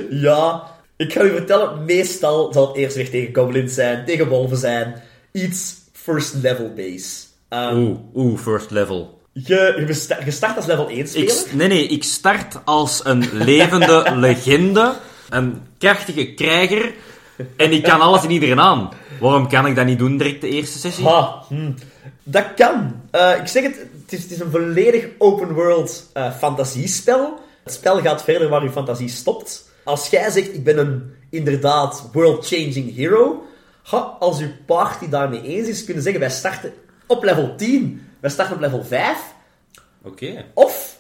Ja, 0.26 0.64
ik 0.96 1.14
ga 1.14 1.22
u 1.22 1.30
vertellen, 1.30 1.86
meestal 1.86 2.54
zal 2.54 2.68
het 2.68 2.76
eerst 2.76 2.96
weer 2.96 3.10
tegen 3.10 3.36
goblins 3.36 3.74
zijn, 3.74 4.06
tegen 4.06 4.28
wolven 4.28 4.58
zijn. 4.58 5.02
Iets 5.32 5.76
first 5.94 6.34
level 6.34 6.74
base. 6.76 7.26
Ehm, 7.50 7.76
Oeh, 7.78 8.00
oeh, 8.16 8.40
first 8.40 8.72
level. 8.72 9.15
Je, 9.44 9.84
je, 9.88 10.18
je 10.26 10.32
start 10.32 10.56
als 10.56 10.66
level 10.66 10.88
1 10.88 11.00
Ik, 11.00 11.08
speler. 11.08 11.56
nee, 11.56 11.68
nee, 11.68 11.88
ik 11.88 12.04
start 12.04 12.60
als 12.66 13.06
een 13.06 13.30
levende 13.34 14.12
legende, 14.16 14.96
een 15.30 15.62
krachtige 15.78 16.34
krijger, 16.34 16.94
en 17.58 17.72
ik 17.72 17.84
kan 17.84 18.02
alles 18.02 18.24
en 18.24 18.32
iedereen 18.32 18.60
aan. 18.60 18.90
Waarom 19.20 19.48
kan 19.48 19.66
ik 19.66 19.76
dat 19.76 19.86
niet 19.86 20.00
doen 20.00 20.18
direct 20.18 20.42
de 20.42 20.50
eerste 20.50 20.80
sessie? 20.80 21.06
Ha, 21.06 21.44
hm. 21.48 21.72
Dat 22.24 22.46
kan. 22.56 23.02
Eh, 23.12 23.38
ik 23.40 23.48
zeg 23.48 23.64
het, 23.64 23.78
het 23.78 24.14
is, 24.14 24.24
het 24.24 24.32
is 24.32 24.40
een 24.40 24.52
volledig 24.52 25.06
open 25.18 25.54
world 25.54 26.10
eh, 26.14 26.32
fantasiespel. 26.32 27.40
Het 27.64 27.74
spel 27.74 28.02
gaat 28.02 28.24
verder 28.24 28.50
waar 28.50 28.62
uw 28.62 28.72
fantasie 28.72 29.10
stopt. 29.10 29.70
Als 29.84 30.10
jij 30.10 30.30
zegt, 30.30 30.54
ik 30.54 30.64
ben 30.64 30.78
een 30.78 31.14
inderdaad 31.30 32.10
world-changing 32.14 32.96
hero, 32.96 33.46
ha, 33.84 33.98
als 34.20 34.40
uw 34.40 34.52
party 34.66 35.10
daarmee 35.10 35.42
eens 35.42 35.68
is, 35.68 35.84
kunnen 35.84 36.04
zeggen, 36.04 36.22
wij 36.22 36.30
starten 36.30 36.74
op 37.08 37.24
level 37.24 37.56
10, 37.56 38.05
wij 38.20 38.30
starten 38.30 38.56
op 38.56 38.62
level 38.62 38.84
5, 38.84 39.34
Oké. 40.04 40.46
of, 40.54 41.00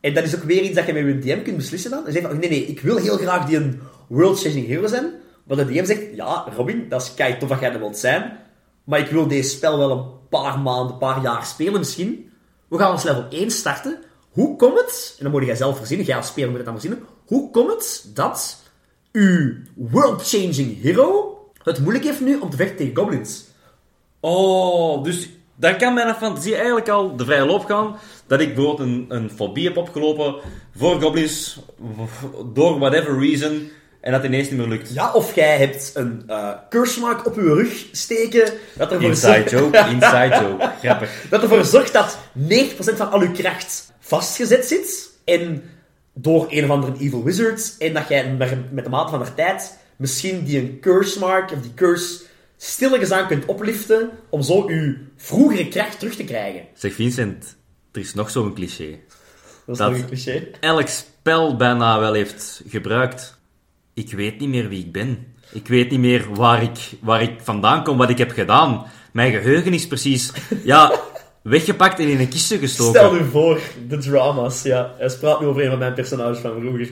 en 0.00 0.14
dat 0.14 0.24
is 0.24 0.36
ook 0.36 0.42
weer 0.42 0.62
iets 0.62 0.74
dat 0.74 0.86
je 0.86 0.92
met 0.92 1.02
je 1.02 1.18
DM 1.18 1.42
kunt 1.42 1.56
beslissen 1.56 1.90
dan, 1.90 2.06
en 2.06 2.12
zeggen 2.12 2.30
van, 2.30 2.40
nee, 2.40 2.48
nee, 2.48 2.66
ik 2.66 2.80
wil 2.80 2.96
heel 2.96 3.16
graag 3.16 3.46
die 3.46 3.56
een 3.56 3.80
world-changing 4.08 4.66
hero 4.66 4.86
zijn, 4.86 5.12
maar 5.44 5.56
de 5.56 5.64
DM 5.64 5.84
zegt, 5.84 6.02
ja, 6.14 6.52
Robin, 6.56 6.88
dat 6.88 7.02
is 7.02 7.14
kei 7.14 7.38
tof 7.38 7.48
dat 7.48 7.60
jij 7.60 7.70
dat 7.70 7.80
wilt 7.80 7.98
zijn, 7.98 8.38
maar 8.84 8.98
ik 8.98 9.10
wil 9.10 9.26
deze 9.26 9.48
spel 9.50 9.78
wel 9.78 9.90
een 9.90 10.28
paar 10.28 10.58
maanden, 10.58 10.92
een 10.92 10.98
paar 10.98 11.22
jaar 11.22 11.46
spelen 11.46 11.78
misschien. 11.78 12.30
We 12.68 12.78
gaan 12.78 12.90
als 12.90 13.02
level 13.02 13.26
1 13.30 13.50
starten. 13.50 13.98
Hoe 14.30 14.56
komt 14.56 14.78
het, 14.78 15.14
en 15.18 15.22
dan 15.24 15.32
moet 15.32 15.44
jij 15.44 15.56
zelf 15.56 15.76
verzinnen, 15.76 16.06
jij 16.06 16.16
als 16.16 16.26
speler 16.26 16.48
moet 16.48 16.56
het 16.56 16.66
dan 16.66 16.80
verzinnen, 16.80 17.08
hoe 17.26 17.50
komt 17.50 17.70
het 17.70 18.10
dat 18.14 18.62
uw 19.12 19.54
world-changing 19.74 20.82
hero 20.82 21.38
het 21.62 21.78
moeilijk 21.80 22.04
heeft 22.04 22.20
nu 22.20 22.38
om 22.38 22.50
te 22.50 22.56
vechten 22.56 22.76
tegen 22.76 22.96
goblins? 22.96 23.44
Oh, 24.20 25.04
dus 25.04 25.28
dan 25.56 25.76
kan 25.76 25.94
mijn 25.94 26.14
fantasie 26.14 26.54
eigenlijk 26.54 26.88
al 26.88 27.16
de 27.16 27.24
vrije 27.24 27.44
loop 27.44 27.64
gaan 27.64 27.96
dat 28.26 28.40
ik 28.40 28.54
bijvoorbeeld 28.54 28.88
een, 28.88 29.06
een 29.08 29.30
fobie 29.30 29.66
heb 29.66 29.76
opgelopen 29.76 30.34
voor 30.76 31.00
goblins, 31.00 31.60
door 32.52 32.78
whatever 32.78 33.18
reason, 33.18 33.70
en 34.00 34.12
dat 34.12 34.24
ineens 34.24 34.50
niet 34.50 34.58
meer 34.58 34.68
lukt. 34.68 34.94
Ja, 34.94 35.12
of 35.12 35.34
jij 35.34 35.56
hebt 35.56 35.90
een 35.94 36.22
eh 36.26 36.50
curse 36.68 37.00
mark 37.00 37.26
op 37.26 37.34
je 37.34 37.40
rug 37.40 37.86
steken, 37.92 38.52
dat 38.76 38.92
ervoor 38.92 39.08
Inside 39.08 39.44
joke, 39.50 39.78
inside 39.94 40.38
joke. 40.40 40.72
Grappig. 40.80 41.26
Dat 41.30 41.42
ervoor 41.42 41.64
zorgt 41.64 41.92
dat 41.92 42.18
90% 42.50 42.52
van 42.76 43.10
al 43.10 43.20
uw 43.20 43.32
kracht 43.32 43.92
vastgezet 44.00 44.64
zit. 44.64 45.10
En 45.24 45.62
door 46.14 46.46
een 46.48 46.64
of 46.64 46.70
andere 46.70 46.98
evil 46.98 47.24
wizard. 47.24 47.74
En 47.78 47.94
dat 47.94 48.08
jij 48.08 48.30
met 48.30 48.72
met 48.72 48.84
de 48.84 48.90
mate 48.90 49.10
van 49.10 49.22
de 49.24 49.34
tijd 49.34 49.78
misschien 49.96 50.44
die 50.44 50.58
een 50.58 50.78
curse 50.80 51.18
mark, 51.18 51.52
of 51.52 51.60
die 51.60 51.74
curse, 51.74 52.22
stilletjes 52.56 53.10
aan 53.10 53.26
kunt 53.26 53.44
opliften. 53.44 54.10
Om 54.30 54.42
zo 54.42 54.66
uw 54.68 54.94
vroegere 55.16 55.68
kracht 55.68 55.98
terug 55.98 56.14
te 56.14 56.24
krijgen. 56.24 56.60
Zeg 56.74 56.94
Vincent, 56.94 57.56
er 57.92 58.00
is 58.00 58.14
nog 58.14 58.30
zo'n 58.30 58.54
cliché. 58.54 58.98
Dat 59.66 59.74
is 59.74 59.78
Dat- 59.78 59.90
nog 59.90 60.00
een 60.00 60.06
cliché. 60.06 60.46
Elk 60.60 60.88
spel 60.88 61.56
bijna 61.56 61.98
wel 61.98 62.12
heeft 62.12 62.62
gebruikt. 62.68 63.38
Ik 63.94 64.12
weet 64.12 64.38
niet 64.38 64.48
meer 64.48 64.68
wie 64.68 64.84
ik 64.84 64.92
ben. 64.92 65.34
Ik 65.52 65.68
weet 65.68 65.90
niet 65.90 66.00
meer 66.00 66.34
waar 66.34 66.62
ik, 66.62 66.78
waar 67.00 67.22
ik 67.22 67.40
vandaan 67.42 67.84
kom, 67.84 67.96
wat 67.96 68.10
ik 68.10 68.18
heb 68.18 68.30
gedaan. 68.30 68.86
Mijn 69.12 69.32
geheugen 69.32 69.72
is 69.72 69.86
precies, 69.86 70.32
ja, 70.64 70.92
weggepakt 71.42 71.98
en 71.98 72.08
in 72.08 72.20
een 72.20 72.28
kistje 72.28 72.58
gestoken. 72.58 73.00
Stel 73.00 73.16
u 73.16 73.24
voor, 73.24 73.60
de 73.88 73.98
drama's, 73.98 74.62
ja. 74.62 74.94
Hij 74.98 75.10
praat 75.20 75.40
nu 75.40 75.46
over 75.46 75.62
een 75.64 75.70
van 75.70 75.78
mijn 75.78 75.94
personages 75.94 76.38
van 76.38 76.60
vroeger. 76.60 76.90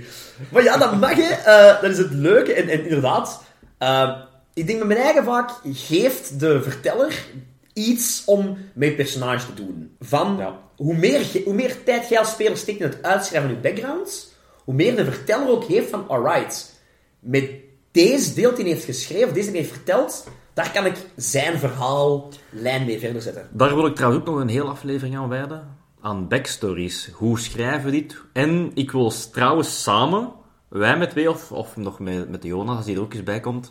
Maar 0.49 0.63
ja, 0.63 0.77
dat 0.77 1.01
mag, 1.01 1.15
hè. 1.15 1.23
Eh, 1.33 1.81
dat 1.83 1.91
is 1.91 1.99
het 1.99 2.13
leuke. 2.13 2.53
En, 2.53 2.69
en 2.69 2.83
inderdaad, 2.85 3.43
eh, 3.79 4.11
ik 4.55 4.67
denk 4.67 4.79
met 4.79 4.89
mijn 4.89 5.01
eigen 5.01 5.25
vaak, 5.25 5.51
geeft 5.65 6.41
de 6.41 6.63
verteller 6.63 7.25
iets 7.73 8.23
om 8.27 8.59
met 8.75 8.89
je 8.89 8.95
personage 8.95 9.47
te 9.47 9.55
doen. 9.55 9.97
Van, 10.01 10.37
Ja. 10.37 10.59
hoe, 10.77 10.97
meer, 10.97 11.43
hoe 11.45 11.55
meer 11.55 11.85
tijd 11.85 12.09
jij 12.09 12.19
als 12.19 12.31
speler 12.31 12.57
steekt 12.57 12.81
in 12.81 12.87
het 12.87 13.03
uitschrijven 13.03 13.51
van 13.51 13.59
je 13.63 13.69
backgrounds, 13.69 14.29
hoe 14.65 14.75
meer 14.75 14.97
de 14.97 15.05
verteller 15.05 15.49
ook 15.49 15.65
heeft 15.65 15.91
van, 15.91 16.09
alright, 16.09 16.81
met 17.19 17.51
deze 17.91 18.35
deel 18.35 18.55
die 18.55 18.65
hij 18.65 18.73
heeft 18.73 18.85
geschreven, 18.85 19.35
deze 19.35 19.51
die 19.51 19.61
hij 19.61 19.61
heeft 19.61 19.73
verteld, 19.73 20.27
daar 20.55 20.71
kan 20.73 20.87
ik 20.87 20.97
zijn 21.17 21.59
verhaal 21.59 22.29
lijn 22.51 22.85
mee 22.85 22.99
verder 22.99 23.23
zetten. 23.23 23.49
Daar 23.53 23.75
wil 23.75 23.87
ik 23.87 23.95
trouwens 23.95 24.23
ook 24.23 24.29
nog 24.35 24.41
een 24.41 24.49
hele 24.49 24.69
aflevering 24.69 25.17
aan 25.17 25.29
wijden. 25.29 25.77
Aan 26.01 26.29
backstories. 26.29 27.11
Hoe 27.13 27.39
schrijven 27.39 27.85
we 27.85 27.91
dit? 27.91 28.17
En 28.33 28.71
ik 28.75 28.91
wil 28.91 29.13
trouwens 29.33 29.83
samen, 29.83 30.33
wij 30.69 30.99
met 30.99 31.11
twee 31.11 31.31
of, 31.31 31.53
of 31.53 31.77
nog 31.77 31.99
met, 31.99 32.29
met 32.29 32.43
de 32.43 32.49
Jonas, 32.49 32.77
als 32.77 32.85
die 32.85 32.95
er 32.97 33.01
ook 33.01 33.15
eens 33.15 33.23
bij 33.23 33.41
komt, 33.41 33.69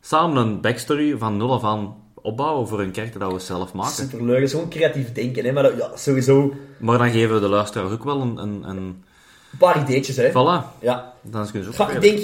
samen 0.00 0.36
een 0.36 0.60
backstory 0.60 1.16
van 1.18 1.36
nul 1.36 1.52
af 1.52 1.64
aan 1.64 1.96
opbouwen 2.22 2.68
voor 2.68 2.80
een 2.80 2.90
karakter 2.90 3.20
dat 3.20 3.32
we 3.32 3.38
zelf 3.38 3.72
maken. 3.72 3.92
Superleuk, 3.92 4.34
dat 4.34 4.44
is 4.44 4.50
gewoon 4.52 4.68
creatief 4.70 5.12
denken, 5.12 5.44
hè. 5.44 5.52
Maar 5.52 5.62
dat- 5.62 5.76
ja, 5.76 5.90
sowieso 5.96 6.52
Maar 6.78 6.98
dan 6.98 7.10
geven 7.10 7.34
we 7.34 7.40
de 7.40 7.48
luisteraars 7.48 7.92
ook 7.92 8.04
wel 8.04 8.20
een... 8.20 8.36
een, 8.36 8.62
een... 8.68 8.76
een 8.76 9.58
paar 9.58 9.80
ideetjes, 9.80 10.16
hè. 10.16 10.30
Voilà. 10.30 10.78
Ja. 10.80 11.12
Dan 11.22 11.46
ze 11.46 11.66
ook 11.66 11.74
Ga, 11.74 11.90
ik 11.90 12.00
denk, 12.00 12.18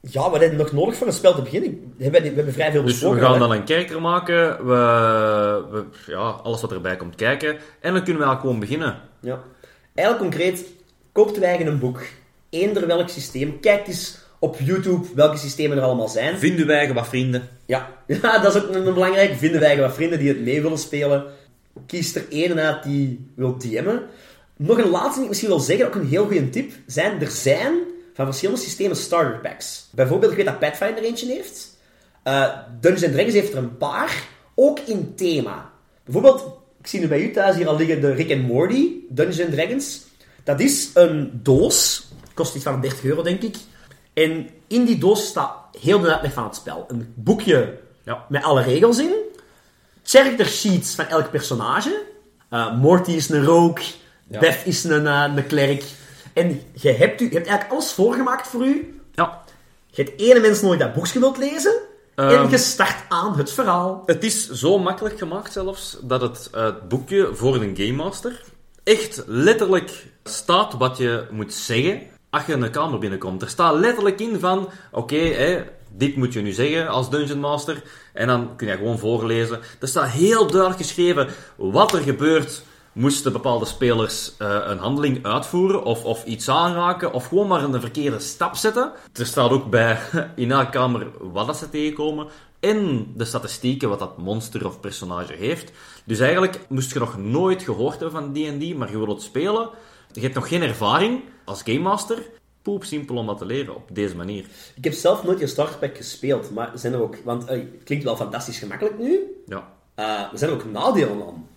ja, 0.00 0.30
wat 0.30 0.40
heb 0.40 0.50
je 0.50 0.56
nog 0.56 0.72
nodig 0.72 0.94
voor 0.96 1.06
een 1.06 1.12
spel 1.12 1.34
te 1.34 1.42
beginnen? 1.42 1.94
We 1.96 2.02
hebben, 2.02 2.22
we 2.22 2.28
hebben 2.34 2.52
vrij 2.54 2.70
veel 2.72 2.82
Dus 2.82 2.92
we 2.92 2.98
besproken. 3.08 3.20
gaan 3.30 3.38
dan 3.38 3.52
een 3.52 3.64
karakter 3.64 4.00
maken, 4.00 4.66
we, 4.66 4.74
we, 5.70 5.84
ja, 6.06 6.18
alles 6.18 6.60
wat 6.60 6.72
erbij 6.72 6.96
komt 6.96 7.14
kijken, 7.14 7.56
en 7.80 7.92
dan 7.92 8.02
kunnen 8.04 8.22
we 8.22 8.28
eigenlijk 8.28 8.40
gewoon 8.40 8.58
beginnen. 8.60 9.00
Ja. 9.20 9.40
Eigenlijk 9.94 10.30
concreet, 10.30 10.66
koopt 11.12 11.38
wij 11.38 11.48
eigen 11.48 11.66
een 11.66 11.78
boek. 11.78 12.00
Eender 12.50 12.86
welk 12.86 13.08
systeem. 13.08 13.60
Kijk 13.60 13.86
eens 13.86 14.18
op 14.40 14.56
YouTube 14.60 15.06
welke 15.14 15.36
systemen 15.36 15.76
er 15.76 15.82
allemaal 15.82 16.08
zijn. 16.08 16.38
Vinden 16.38 16.66
wij 16.66 16.92
wat 16.92 17.08
vrienden. 17.08 17.48
Ja, 17.66 17.88
ja 18.22 18.38
dat 18.38 18.54
is 18.54 18.62
ook 18.62 18.68
een, 18.68 18.86
een 18.86 18.94
belangrijk. 18.94 19.34
Vinden 19.34 19.60
wij 19.60 19.80
wat 19.80 19.94
vrienden 19.94 20.18
die 20.18 20.28
het 20.28 20.40
mee 20.40 20.62
willen 20.62 20.78
spelen. 20.78 21.24
Kies 21.86 22.14
er 22.14 22.24
één 22.30 22.58
uit 22.58 22.82
die 22.82 23.26
wil 23.34 23.58
DM'en. 23.58 24.02
Nog 24.56 24.78
een 24.78 24.90
laatste 24.90 25.14
die 25.14 25.22
ik 25.22 25.28
misschien 25.28 25.48
wil 25.48 25.60
zeggen, 25.60 25.86
ook 25.86 25.94
een 25.94 26.06
heel 26.06 26.24
goede 26.24 26.50
tip, 26.50 26.72
zijn, 26.86 27.20
er 27.20 27.30
zijn 27.30 27.72
van 28.14 28.24
verschillende 28.26 28.60
systemen 28.60 28.96
starter 28.96 29.40
packs. 29.40 29.88
Bijvoorbeeld, 29.90 30.30
ik 30.30 30.36
weet 30.36 30.46
dat 30.46 30.58
Pathfinder 30.58 31.04
eentje 31.04 31.26
heeft. 31.26 31.78
Eh 32.22 32.48
Dungeons 32.80 33.12
Dragons 33.12 33.34
heeft 33.34 33.52
er 33.52 33.58
een 33.58 33.76
paar, 33.76 34.24
ook 34.54 34.78
in 34.78 35.14
thema. 35.14 35.70
Bijvoorbeeld, 36.04 36.58
ik 36.80 36.86
zie 36.86 37.00
nu 37.00 37.08
bij 37.08 37.20
u 37.20 37.30
thuis 37.30 37.56
hier 37.56 37.68
al 37.68 37.76
liggen 37.76 38.00
de 38.00 38.12
Rick 38.12 38.32
and 38.32 38.42
Morty 38.42 38.90
Dungeons 39.08 39.54
Dragons. 39.54 40.00
Dat 40.44 40.60
is 40.60 40.90
een 40.94 41.40
doos, 41.42 42.08
kost 42.34 42.54
iets 42.54 42.64
van 42.64 42.80
30 42.80 43.04
euro 43.04 43.22
denk 43.22 43.42
ik. 43.42 43.56
En 44.24 44.48
in 44.66 44.84
die 44.84 44.98
doos 44.98 45.26
staat 45.26 45.52
heel 45.80 46.00
de 46.00 46.12
uitleg 46.12 46.32
van 46.32 46.44
het 46.44 46.54
spel. 46.54 46.84
Een 46.88 47.12
boekje 47.16 47.78
Ja. 48.04 48.24
met 48.28 48.42
alle 48.42 48.62
regels 48.62 48.98
in. 48.98 49.12
Character 50.02 50.46
sheets 50.46 50.94
van 50.94 51.06
elk 51.06 51.30
personage. 51.30 52.02
Eh, 52.48 52.76
Morty 52.76 53.10
is 53.10 53.28
een 53.28 53.44
rook. 53.44 53.80
Beth 54.26 54.58
is 54.64 54.84
een, 54.84 55.06
eh, 55.06 55.32
een 55.36 55.46
klerk. 55.46 55.84
En 56.32 56.62
je 56.72 56.90
hebt, 56.92 57.20
u, 57.20 57.24
je 57.24 57.34
hebt 57.34 57.46
eigenlijk 57.46 57.70
alles 57.72 57.92
voorgemaakt 57.92 58.46
voor 58.48 58.64
u. 58.66 59.00
Ja. 59.14 59.42
Je 59.86 60.02
hebt 60.02 60.20
ene 60.20 60.40
mens 60.40 60.60
nodig 60.60 60.78
dat 60.78 60.92
boekje 60.94 61.18
wilt 61.20 61.36
lezen. 61.38 61.72
en 62.14 62.28
Ehm. 62.28 62.50
je 62.50 62.58
start 62.58 62.96
aan 63.08 63.36
het 63.36 63.52
verhaal. 63.52 64.02
Het 64.06 64.24
is 64.24 64.50
zo 64.50 64.78
makkelijk 64.78 65.18
gemaakt 65.18 65.52
zelfs, 65.52 65.96
dat 66.02 66.20
het, 66.20 66.48
eh, 66.52 66.64
het 66.64 66.88
boekje 66.88 67.28
voor 67.32 67.54
een 67.54 67.76
Game 67.76 67.92
Master 67.92 68.42
echt 68.84 69.22
letterlijk 69.26 70.06
staat 70.24 70.74
wat 70.74 70.96
je 70.98 71.24
moet 71.30 71.54
zeggen 71.54 72.02
als 72.30 72.46
je 72.46 72.52
een 72.52 72.70
kamer 72.70 72.98
binnenkomt. 72.98 73.42
Er 73.42 73.48
staat 73.48 73.74
letterlijk 73.74 74.20
in 74.20 74.40
van, 74.40 74.68
oké, 74.90 75.16
dit 75.92 76.16
moet 76.16 76.32
je 76.32 76.40
nu 76.40 76.52
zeggen 76.52 76.88
als 76.88 77.10
Dungeon 77.10 77.40
Master. 77.40 77.82
En 78.12 78.26
dan 78.26 78.56
kun 78.56 78.66
je 78.66 78.76
gewoon 78.76 78.98
voorlezen. 78.98 79.60
Er 79.80 79.88
staat 79.88 80.08
heel 80.08 80.46
duidelijk 80.46 80.80
geschreven 80.80 81.28
wat 81.56 81.92
er 81.92 82.00
gebeurt 82.00 82.62
moesten 82.92 83.32
bepaalde 83.32 83.64
spelers 83.64 84.36
eh, 84.38 84.58
een 84.64 84.78
handeling 84.78 85.24
uitvoeren 85.24 85.84
of, 85.84 86.04
of 86.04 86.24
iets 86.24 86.48
aanraken 86.48 87.12
of 87.12 87.26
gewoon 87.26 87.46
maar 87.46 87.62
een 87.62 87.80
verkeerde 87.80 88.18
stap 88.18 88.56
zetten. 88.56 88.92
Er 89.12 89.26
staat 89.26 89.50
ook 89.50 89.70
bij 89.70 89.98
in 90.36 90.50
elke 90.50 90.70
kamer 90.70 91.06
wat 91.32 91.46
dat 91.46 91.56
ze 91.56 91.70
tegenkomen 91.70 92.26
en 92.60 93.06
de 93.16 93.24
statistieken 93.24 93.88
wat 93.88 93.98
dat 93.98 94.18
monster 94.18 94.66
of 94.66 94.80
personage 94.80 95.32
heeft. 95.32 95.72
Dus 96.04 96.18
eigenlijk 96.18 96.60
moest 96.68 96.92
je 96.92 96.98
nog 96.98 97.18
nooit 97.18 97.62
gehoord 97.62 98.00
hebben 98.00 98.22
van 98.22 98.32
D&D, 98.32 98.76
maar 98.76 98.90
je 98.90 98.98
wil 98.98 99.08
het 99.08 99.22
spelen. 99.22 99.70
Je 100.12 100.20
hebt 100.20 100.34
nog 100.34 100.48
geen 100.48 100.62
ervaring 100.62 101.22
als 101.44 101.62
Game 101.62 101.78
Master. 101.78 102.22
Poep 102.62 102.84
simpel 102.84 103.16
om 103.16 103.26
dat 103.26 103.38
te 103.38 103.44
leren 103.44 103.74
op 103.74 103.88
deze 103.92 104.16
manier. 104.16 104.44
Ik 104.74 104.84
heb 104.84 104.92
zelf 104.92 105.24
nooit 105.24 105.38
je 105.38 105.46
starter 105.46 105.78
pack 105.78 105.96
gespeeld. 105.96 106.50
Maar 106.50 106.70
zijn 106.74 106.92
er 106.92 107.02
ook... 107.02 107.16
Want 107.24 107.44
eh, 107.44 107.58
het 107.58 107.84
klinkt 107.84 108.04
wel 108.04 108.16
fantastisch 108.16 108.58
gemakkelijk 108.58 108.98
nu. 108.98 109.20
Ja. 109.46 109.72
Eh, 109.94 110.04
er 110.04 110.38
zijn 110.38 110.50
er 110.50 110.56
ook 110.56 110.64
nadelen 110.64 111.26
aan. 111.26 111.48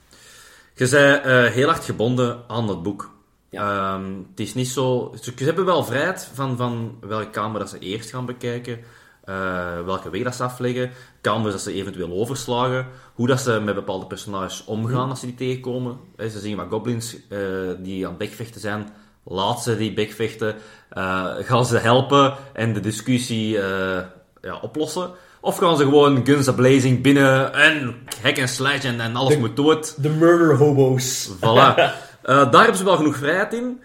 Je 0.75 0.89
bent 0.89 1.23
eh, 1.23 1.45
heel 1.45 1.67
hard 1.67 1.83
gebonden 1.83 2.43
aan 2.47 2.69
het 2.69 2.83
boek. 2.83 3.11
Ja. 3.49 3.93
Ehm, 3.93 4.17
het 4.29 4.39
is 4.39 4.53
niet 4.53 4.67
zo... 4.67 5.13
Ze 5.21 5.33
ze 5.37 5.43
hebben 5.43 5.65
wel 5.65 5.83
vrijheid 5.83 6.29
van, 6.33 6.57
van 6.57 6.97
welke 6.99 7.29
kamer 7.29 7.59
dat 7.59 7.69
ze 7.69 7.79
eerst 7.79 8.09
gaan 8.09 8.25
bekijken, 8.25 8.79
eh, 9.23 9.81
welke 9.85 10.09
weg 10.09 10.23
dat 10.23 10.35
ze 10.35 10.43
afleggen, 10.43 10.91
kamers 11.21 11.53
dat 11.53 11.61
ze 11.61 11.73
eventueel 11.73 12.11
overslagen, 12.11 12.87
hoe 13.13 13.27
dat 13.27 13.39
ze 13.39 13.59
met 13.63 13.75
bepaalde 13.75 14.05
personages 14.05 14.65
omgaan 14.65 15.09
als 15.09 15.19
ze 15.19 15.25
die 15.25 15.35
tegenkomen. 15.35 15.97
Ze 16.17 16.39
zien 16.39 16.57
wat 16.57 16.65
goblins 16.69 17.17
eh, 17.29 17.39
die 17.79 18.03
aan 18.03 18.09
het 18.09 18.19
bekvechten 18.19 18.61
zijn, 18.61 18.89
laat 19.23 19.63
ze 19.63 19.77
die 19.77 19.93
bekvechten, 19.93 20.55
eh, 20.89 21.25
gaan 21.39 21.65
ze 21.65 21.77
helpen 21.77 22.33
en 22.53 22.73
de 22.73 22.79
discussie 22.79 23.49
ja, 24.41 24.59
oplossen. 24.61 25.11
Of 25.41 25.57
gaan 25.57 25.77
ze 25.77 25.83
gewoon 25.83 26.25
guns 26.25 26.47
a 26.47 26.53
blazing 26.53 27.01
binnen 27.01 27.53
en 27.53 27.95
hack 28.21 28.37
en 28.37 28.47
slash 28.47 28.83
en, 28.83 28.99
en 28.99 29.15
alles 29.15 29.37
moet 29.37 29.55
dood. 29.55 30.03
De 30.03 30.09
murder 30.09 30.57
hobo's. 30.57 31.29
Voilà. 31.35 31.41
Daar 32.23 32.51
hebben 32.51 32.77
ze 32.77 32.83
wel 32.83 32.97
genoeg 32.97 33.15
vrijheid 33.15 33.53
in. 33.53 33.81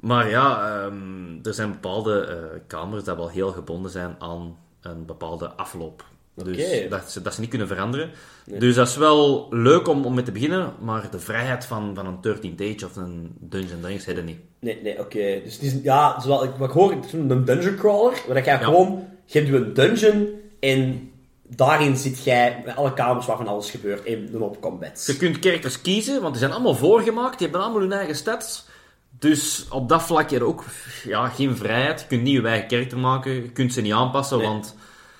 Maar 0.00 0.30
ja, 0.30 0.68
ehm, 0.68 1.38
er 1.42 1.54
zijn 1.54 1.70
bepaalde 1.70 2.38
kamers 2.66 3.04
dat 3.04 3.16
wel 3.16 3.28
heel 3.28 3.52
gebonden 3.52 3.90
zijn 3.90 4.16
aan 4.18 4.56
een 4.90 5.06
bepaalde 5.06 5.48
afloop. 5.48 6.04
Dus 6.44 6.88
dat, 6.88 7.10
ze, 7.10 7.22
dat 7.22 7.34
ze 7.34 7.40
niet 7.40 7.50
kunnen 7.50 7.68
veranderen. 7.68 8.10
Dus 8.44 8.74
dat 8.74 8.88
is 8.88 8.96
wel 8.96 9.46
leuk 9.50 9.88
om, 9.88 10.04
om 10.04 10.14
mee 10.14 10.24
te 10.24 10.32
beginnen, 10.32 10.72
maar 10.80 11.10
de 11.10 11.18
vrijheid 11.18 11.64
van, 11.64 11.94
van 11.94 12.06
een 12.06 12.36
13th 12.36 12.60
Age 12.60 12.86
of 12.86 12.96
een 12.96 13.36
Dungeon 13.40 13.80
Dragons 13.80 14.04
hebben 14.04 14.24
niet. 14.24 14.38
Nee, 14.60 14.82
nee, 14.82 15.00
oké. 15.00 15.40
Dus 15.44 15.52
het 15.52 15.62
is, 15.62 15.74
ja, 15.82 16.20
zowel, 16.20 16.44
ik, 16.44 16.50
wat 16.58 16.68
ik 16.68 16.74
hoor, 16.74 16.92
het 16.92 17.04
is 17.04 17.12
een 17.12 17.44
dungeon 17.44 17.76
crawler, 17.76 18.22
waar 18.26 18.44
jij 18.44 18.58
Ja. 18.58 18.64
gewoon, 18.64 19.04
je 19.24 19.38
hebt 19.38 19.50
je 19.50 19.56
een 19.56 19.74
dungeon 19.74 20.28
en 20.60 21.10
daarin 21.42 21.96
zit 21.96 22.24
jij 22.24 22.62
met 22.64 22.76
alle 22.76 22.92
kamers 22.92 23.26
waarvan 23.26 23.46
alles 23.46 23.70
gebeurt 23.70 24.04
in 24.04 24.34
hoop 24.38 24.60
combats. 24.60 25.06
Je 25.06 25.16
kunt 25.16 25.38
characters 25.40 25.80
kiezen, 25.80 26.20
want 26.20 26.32
die 26.32 26.42
zijn 26.42 26.52
allemaal 26.52 26.74
voorgemaakt. 26.74 27.38
Die 27.38 27.46
hebben 27.48 27.64
allemaal 27.64 27.82
hun 27.82 27.92
eigen 27.92 28.16
stats. 28.16 28.66
Dus 29.18 29.66
op 29.70 29.88
dat 29.88 30.02
vlak 30.02 30.30
heb 30.30 30.40
je 30.40 30.46
ook 30.46 30.64
ja, 31.04 31.28
geen 31.28 31.56
vrijheid. 31.56 32.00
Je 32.00 32.06
kunt 32.06 32.22
niet 32.22 32.34
je 32.42 32.48
eigen 32.48 32.68
karakter 32.68 32.98
maken. 32.98 33.32
Je 33.32 33.50
kunt 33.50 33.72
ze 33.72 33.80
niet 33.80 33.92
aanpassen, 33.92 34.38
Nee. 34.38 34.46
want... 34.46 34.76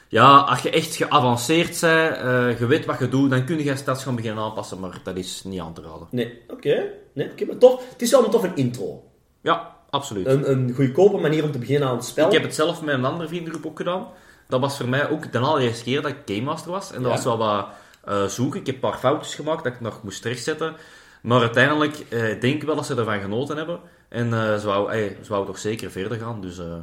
Ja, 0.08 0.36
als 0.38 0.60
je 0.60 0.70
echt 0.70 0.94
geavanceerd 0.96 1.80
bent, 1.80 2.16
eh, 2.16 2.58
je 2.58 2.66
weet 2.66 2.84
wat 2.84 2.98
je 2.98 3.08
doet, 3.08 3.30
dan 3.30 3.44
kun 3.44 3.64
je 3.64 3.76
stats 3.76 4.02
gaan 4.02 4.14
beginnen 4.16 4.44
aanpassen, 4.44 4.80
maar 4.80 5.00
dat 5.02 5.16
is 5.16 5.42
niet 5.44 5.60
aan 5.60 5.74
te 5.74 5.80
raden. 5.82 6.06
Nee, 6.10 6.42
oké. 6.48 6.84
Nee, 7.12 7.30
maar 7.46 7.58
tof. 7.58 7.82
Het 7.90 8.02
is 8.02 8.10
wel 8.10 8.24
een 8.24 8.30
toffe 8.30 8.50
intro. 8.54 9.02
Ja, 9.40 9.74
absoluut. 9.90 10.26
Een, 10.26 10.50
een 10.50 10.72
goedkope 10.74 11.16
manier 11.18 11.44
om 11.44 11.52
te 11.52 11.58
beginnen 11.58 11.88
aan 11.88 11.96
het 11.96 12.04
spel. 12.04 12.26
Ik 12.26 12.32
heb 12.32 12.42
het 12.42 12.54
zelf 12.54 12.82
met 12.82 12.94
een 12.94 13.04
andere 13.04 13.28
vriendengroep 13.28 13.66
ook 13.66 13.76
gedaan. 13.76 14.06
Dat 14.48 14.60
was 14.60 14.76
voor 14.76 14.88
mij 14.88 15.10
ook 15.10 15.32
de 15.32 15.38
allereerste 15.38 15.84
keer 15.84 16.02
dat 16.02 16.10
ik 16.10 16.16
Game 16.34 16.40
Master 16.46 16.70
was. 16.70 16.92
En 16.92 17.02
dat 17.02 17.10
Ja. 17.10 17.16
was 17.16 17.24
wel 17.24 17.38
wat 17.38 17.66
eh, 18.04 18.24
zoeken. 18.24 18.60
Ik 18.60 18.66
heb 18.66 18.74
een 18.74 18.80
paar 18.90 18.98
foutjes 18.98 19.34
gemaakt 19.34 19.64
dat 19.64 19.72
ik 19.72 19.80
nog 19.80 20.02
moest 20.02 20.24
rechtzetten. 20.24 20.74
Maar 21.22 21.40
uiteindelijk 21.40 21.96
eh, 22.08 22.20
denk 22.40 22.42
ik 22.42 22.62
wel 22.62 22.76
dat 22.76 22.86
ze 22.86 22.94
ervan 22.94 23.20
genoten 23.20 23.56
hebben. 23.56 23.80
En 24.08 24.32
eh 24.32 24.58
ze, 24.58 24.66
wou, 24.66 24.92
ze 25.22 25.28
wou 25.28 25.46
toch 25.46 25.58
zeker 25.58 25.90
verder 25.90 26.18
gaan. 26.18 26.40
Dus 26.40 26.58
eh, 26.58 26.74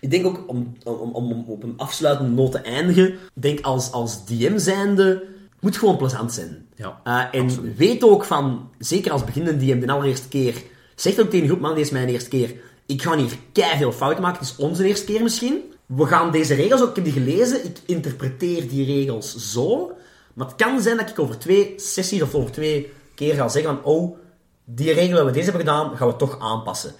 Ik 0.00 0.10
denk 0.10 0.26
ook, 0.26 0.44
om, 0.46 0.76
om, 0.84 0.94
om, 1.12 1.32
om 1.32 1.44
op 1.48 1.62
een 1.62 1.74
afsluitende 1.76 2.30
noot 2.30 2.52
te 2.52 2.58
eindigen, 2.58 3.14
denk 3.34 3.60
als, 3.60 3.92
als 3.92 4.26
DM 4.26 4.58
zijnde, 4.58 5.04
het 5.50 5.60
moet 5.60 5.76
gewoon 5.76 5.96
plezant 5.96 6.32
zijn. 6.32 6.66
ja. 6.76 7.00
Uh, 7.04 7.24
en 7.40 7.44
Absoluut. 7.44 7.76
weet 7.76 8.04
ook 8.04 8.24
van, 8.24 8.70
zeker 8.78 9.12
als 9.12 9.24
beginnende 9.24 9.64
DM 9.66 9.80
de 9.80 9.92
allereerste 9.92 10.28
keer, 10.28 10.54
zegt 10.94 11.20
ook 11.20 11.30
tegen 11.30 11.46
groep, 11.46 11.60
man, 11.60 11.74
dit 11.74 11.84
is 11.84 11.90
mijn 11.90 12.08
eerste 12.08 12.28
keer. 12.28 12.54
Ik 12.86 13.02
ga 13.02 13.16
hier 13.16 13.30
veel 13.78 13.92
fouten 13.92 14.22
maken, 14.22 14.38
het 14.40 14.48
is 14.48 14.56
onze 14.64 14.84
eerste 14.86 15.04
keer 15.06 15.22
misschien. 15.22 15.58
We 15.86 16.06
gaan 16.06 16.30
deze 16.32 16.54
regels 16.54 16.82
ook, 16.82 16.88
ik 16.88 16.94
heb 16.94 17.04
die 17.04 17.12
gelezen, 17.12 17.64
ik 17.64 17.78
interpreteer 17.86 18.68
die 18.68 18.84
regels 18.86 19.52
zo. 19.52 19.92
Maar 20.34 20.46
het 20.46 20.56
kan 20.56 20.80
zijn 20.80 20.96
dat 20.96 21.10
ik 21.10 21.18
over 21.18 21.38
twee 21.38 21.72
sessies 21.76 22.22
of 22.22 22.34
over 22.34 22.50
twee 22.50 22.92
keer 23.26 23.34
ga 23.34 23.48
zeggen 23.48 23.74
van, 23.74 23.84
oh, 23.92 24.16
die 24.64 24.92
regel 24.92 25.14
waar 25.16 25.24
we 25.24 25.30
deze 25.32 25.50
hebben 25.50 25.66
gedaan, 25.66 25.96
gaan 25.96 26.08
we 26.08 26.16
toch 26.16 26.38
aanpassen. 26.40 26.92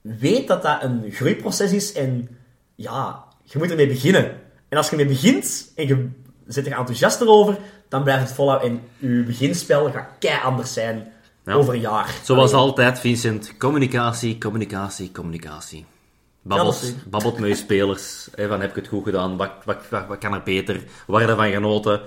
Weet 0.00 0.48
dat 0.48 0.62
dat 0.62 0.82
een 0.82 1.04
groeiproces 1.10 1.72
is 1.72 1.92
en 1.92 2.28
ja, 2.74 3.24
je 3.42 3.58
moet 3.58 3.70
ermee 3.70 3.86
beginnen. 3.88 4.40
En 4.68 4.76
als 4.76 4.86
je 4.90 4.96
ermee 4.96 5.12
begint 5.14 5.72
en 5.76 5.86
je 5.86 6.08
zit 6.46 6.66
er 6.66 6.72
enthousiast 6.72 7.26
over, 7.26 7.58
dan 7.88 8.02
blijft 8.02 8.22
het 8.22 8.32
volhouden 8.32 8.68
en 8.68 8.80
je 9.08 9.22
beginspel 9.22 9.90
gaat 9.90 10.08
kei 10.18 10.40
anders 10.42 10.72
zijn 10.72 11.12
Ja. 11.44 11.52
over 11.52 11.74
een 11.74 11.80
jaar. 11.80 12.14
Zoals 12.22 12.52
Allee. 12.52 12.66
altijd, 12.66 12.98
Vincent. 12.98 13.56
Communicatie, 13.58 14.38
communicatie, 14.38 15.12
communicatie. 15.12 15.78
Ja, 15.78 16.54
Babbelt, 16.54 16.74
zeker. 16.74 17.02
babbelt 17.10 17.38
met 17.38 17.48
je 17.48 17.54
spelers. 17.56 18.28
Van, 18.34 18.60
heb 18.60 18.70
ik 18.70 18.76
het 18.76 18.88
goed 18.88 19.04
gedaan? 19.04 19.36
Wat, 19.36 19.50
wat, 19.64 19.76
wat, 19.90 20.06
wat 20.06 20.18
kan 20.18 20.34
er 20.34 20.42
beter? 20.42 20.82
Waar 21.06 21.20
heb 21.20 21.28
je 21.30 21.36
van 21.36 21.50
genoten? 21.50 22.00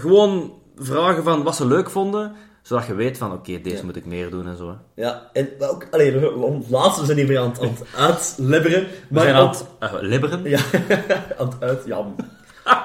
Gewoon 0.00 0.52
vragen 0.76 1.24
van 1.24 1.42
wat 1.42 1.56
ze 1.56 1.66
leuk 1.66 1.90
vonden. 1.90 2.34
Zodat 2.64 2.86
je 2.86 2.94
weet 2.94 3.18
van, 3.18 3.32
oké, 3.32 3.60
deze 3.60 3.76
Ja. 3.76 3.84
moet 3.84 3.96
ik 3.96 4.04
meer 4.04 4.30
doen 4.30 4.46
en 4.48 4.56
zo. 4.56 4.68
Hè. 4.68 5.02
Ja, 5.02 5.30
en 5.32 5.48
ook, 5.58 5.86
allee, 5.90 6.12
we- 6.12 6.18
we- 6.20 6.60
laatst, 6.68 6.98
we 7.00 7.04
zijn 7.06 7.18
hier 7.18 7.26
weer 7.26 7.38
aan 7.38 7.50
het, 7.50 7.60
aan 7.60 7.68
het 7.68 7.82
uitlebberen. 7.96 8.80
We 8.82 8.88
Maar 9.08 9.22
zijn 9.22 9.36
om- 9.36 9.40
aan 9.42 9.48
het 9.48 9.92
eh, 9.92 10.08
libberen. 10.08 10.42
Ja, 10.44 10.58
aan 11.38 11.46
het 11.48 11.54
uit, 11.60 11.82
ja. 11.86 12.06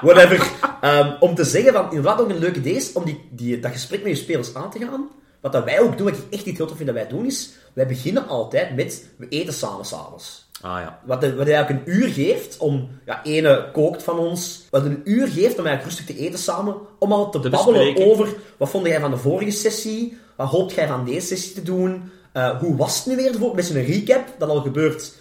Whatever. 0.02 0.52
Ehm, 0.82 1.12
om 1.20 1.36
te 1.36 1.44
zeggen 1.44 1.74
van, 1.74 1.86
inderdaad 1.90 2.20
ook 2.22 2.30
een 2.30 2.38
leuk 2.40 2.56
idee 2.56 2.74
is 2.74 2.94
om 2.94 3.06
die, 3.06 3.28
die, 3.32 3.60
dat 3.60 3.72
gesprek 3.72 4.04
met 4.04 4.12
je 4.18 4.24
spelers 4.24 4.54
aan 4.54 4.72
te 4.72 4.80
gaan. 4.80 5.08
Wat 5.42 5.52
dat 5.52 5.64
wij 5.64 5.80
ook 5.82 5.98
doen, 5.98 6.10
wat 6.10 6.18
ik 6.18 6.24
echt 6.30 6.46
niet 6.46 6.58
heel 6.58 6.68
tof 6.68 6.76
vind 6.78 6.90
dat 6.90 6.98
wij 6.98 7.08
doen, 7.08 7.26
is, 7.26 7.50
wij 7.74 7.88
beginnen 7.88 8.28
altijd 8.28 8.76
met, 8.76 9.06
we 9.18 9.28
eten 9.28 9.54
samen 9.54 9.86
s'avonds. 9.86 10.49
Ah 10.62 10.80
ja. 10.82 11.00
Wat, 11.04 11.22
wat 11.36 11.46
hij 11.46 11.56
eigenlijk 11.56 11.88
een 11.88 11.94
uur 11.94 12.08
geeft 12.08 12.58
om, 12.58 12.90
ja, 13.06 13.24
ene 13.24 13.70
kookt 13.74 14.04
van 14.04 14.20
ons, 14.20 14.66
wat 14.70 14.86
een 14.86 15.02
uur 15.04 15.28
geeft 15.28 15.60
om 15.60 15.66
eigenlijk 15.66 15.84
rustig 15.84 16.06
te 16.06 16.24
eten 16.24 16.40
samen, 16.40 16.76
om 17.00 17.12
al 17.12 17.30
te, 17.32 17.40
Te 17.40 17.50
babbelen 17.50 17.84
bespreken. 17.86 18.12
over, 18.12 18.36
wat 18.58 18.70
vond 18.70 18.88
jij 18.88 19.00
van 19.00 19.12
de 19.12 19.18
vorige 19.18 19.52
sessie, 19.52 20.18
wat 20.36 20.48
hoopt 20.48 20.74
jij 20.74 20.88
van 20.88 21.06
deze 21.06 21.28
sessie 21.28 21.54
te 21.54 21.64
doen, 21.64 22.12
Eh, 22.32 22.60
hoe 22.60 22.76
was 22.76 22.96
het 22.96 23.06
nu 23.06 23.16
weer, 23.16 23.32
bijvoorbeeld, 23.32 23.56
met 23.56 23.66
zo'n 23.66 23.96
recap, 23.96 24.28
dat 24.38 24.50
al 24.50 24.62
gebeurt, 24.62 25.14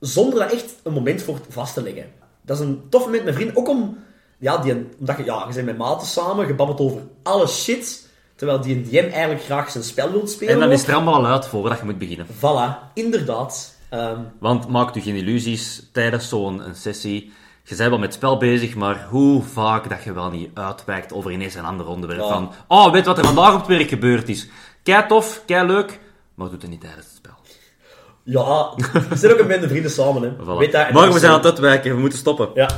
zonder 0.00 0.38
daar 0.38 0.50
echt 0.50 0.74
een 0.82 0.92
moment 0.92 1.22
voor 1.22 1.38
vast 1.48 1.74
te 1.74 1.82
leggen. 1.82 2.04
Dat 2.42 2.58
is 2.58 2.64
een 2.66 2.82
tof 2.90 3.04
moment 3.04 3.24
met 3.24 3.34
vrienden, 3.34 3.56
ook 3.56 3.68
om, 3.68 3.98
ja, 4.38 4.56
die, 4.58 4.86
omdat 4.98 5.16
je, 5.16 5.24
ja, 5.24 5.44
je 5.48 5.54
bent 5.54 5.66
met 5.66 5.78
maten 5.78 6.06
samen, 6.06 6.46
je 6.46 6.54
babbelt 6.54 6.80
over 6.80 7.00
alle 7.22 7.46
shit, 7.46 8.08
terwijl 8.36 8.60
die 8.60 8.76
een 8.76 8.82
DM 8.82 9.12
eigenlijk 9.12 9.42
graag 9.42 9.70
zijn 9.70 9.84
spel 9.84 10.10
wil 10.10 10.26
spelen. 10.26 10.54
En 10.54 10.60
dan 10.60 10.72
is 10.72 10.86
er 10.86 10.94
allemaal 10.94 11.14
al 11.14 11.26
uit 11.26 11.46
voordat 11.46 11.78
je 11.78 11.84
moet 11.84 11.98
beginnen. 11.98 12.26
Voilà, 12.26 12.92
inderdaad. 12.94 13.75
Ehm, 13.90 14.20
Want 14.40 14.68
maak 14.68 14.94
u 14.96 15.00
geen 15.00 15.14
illusies 15.16 15.88
tijdens 15.92 16.28
zo'n 16.28 16.62
sessie. 16.72 17.32
Je 17.64 17.76
bent 17.76 17.88
wel 17.88 17.98
met 17.98 18.08
het 18.08 18.14
spel 18.14 18.36
bezig, 18.36 18.74
maar 18.74 19.06
hoe 19.10 19.42
vaak 19.42 19.88
dat 19.88 20.04
je 20.04 20.12
wel 20.12 20.30
niet 20.30 20.48
uitwijkt 20.54 21.12
over 21.12 21.30
ineens 21.30 21.54
een 21.54 21.64
ander 21.64 21.86
onderwerp. 21.86 22.20
Ja. 22.20 22.28
Van, 22.28 22.52
oh, 22.68 22.92
weet 22.92 23.06
wat 23.06 23.18
er 23.18 23.24
vandaag 23.24 23.52
op 23.52 23.58
het 23.58 23.68
werk 23.68 23.88
gebeurd 23.88 24.28
is. 24.28 24.48
Kei 24.82 25.06
tof, 25.06 25.42
kei 25.46 25.66
leuk, 25.66 25.98
maar 26.34 26.48
doe 26.48 26.58
het 26.60 26.68
niet 26.68 26.80
tijdens 26.80 27.06
het 27.06 27.14
spel. 27.16 27.32
Ja, 28.22 28.72
we 29.08 29.16
zijn 29.16 29.32
ook 29.32 29.38
een 29.38 29.46
bende 29.46 29.68
vrienden 29.68 29.90
samen, 29.90 30.22
hè. 30.22 30.30
Voilà. 30.44 30.58
Weet 30.58 30.72
dat? 30.72 30.92
dat 30.92 31.12
we 31.12 31.18
zijn 31.18 31.32
aan 31.32 31.38
is- 31.38 31.44
het 31.44 31.52
uitwijken, 31.54 31.94
we 31.94 32.00
moeten 32.00 32.18
stoppen. 32.18 32.48
Ja. 32.54 32.68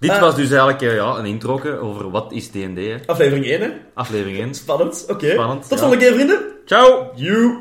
Dit 0.00 0.10
Ah. 0.10 0.20
was 0.20 0.34
dus 0.34 0.48
eigenlijk 0.50 0.82
eh, 0.82 0.94
ja, 0.94 1.16
een 1.16 1.24
intro 1.26 1.60
over 1.80 2.10
wat 2.10 2.32
is 2.32 2.48
D&D. 2.48 3.06
Aflevering 3.06 3.46
1, 3.46 3.60
hè. 3.60 3.70
aflevering 3.94 4.38
1. 4.38 4.54
Spannend, 4.54 5.04
oké. 5.08 5.30
Spannend, 5.30 5.60
Tot 5.62 5.70
ja. 5.70 5.76
volgende 5.76 6.04
keer, 6.04 6.14
vrienden. 6.14 6.40
Ciao! 6.64 7.10
You. 7.14 7.58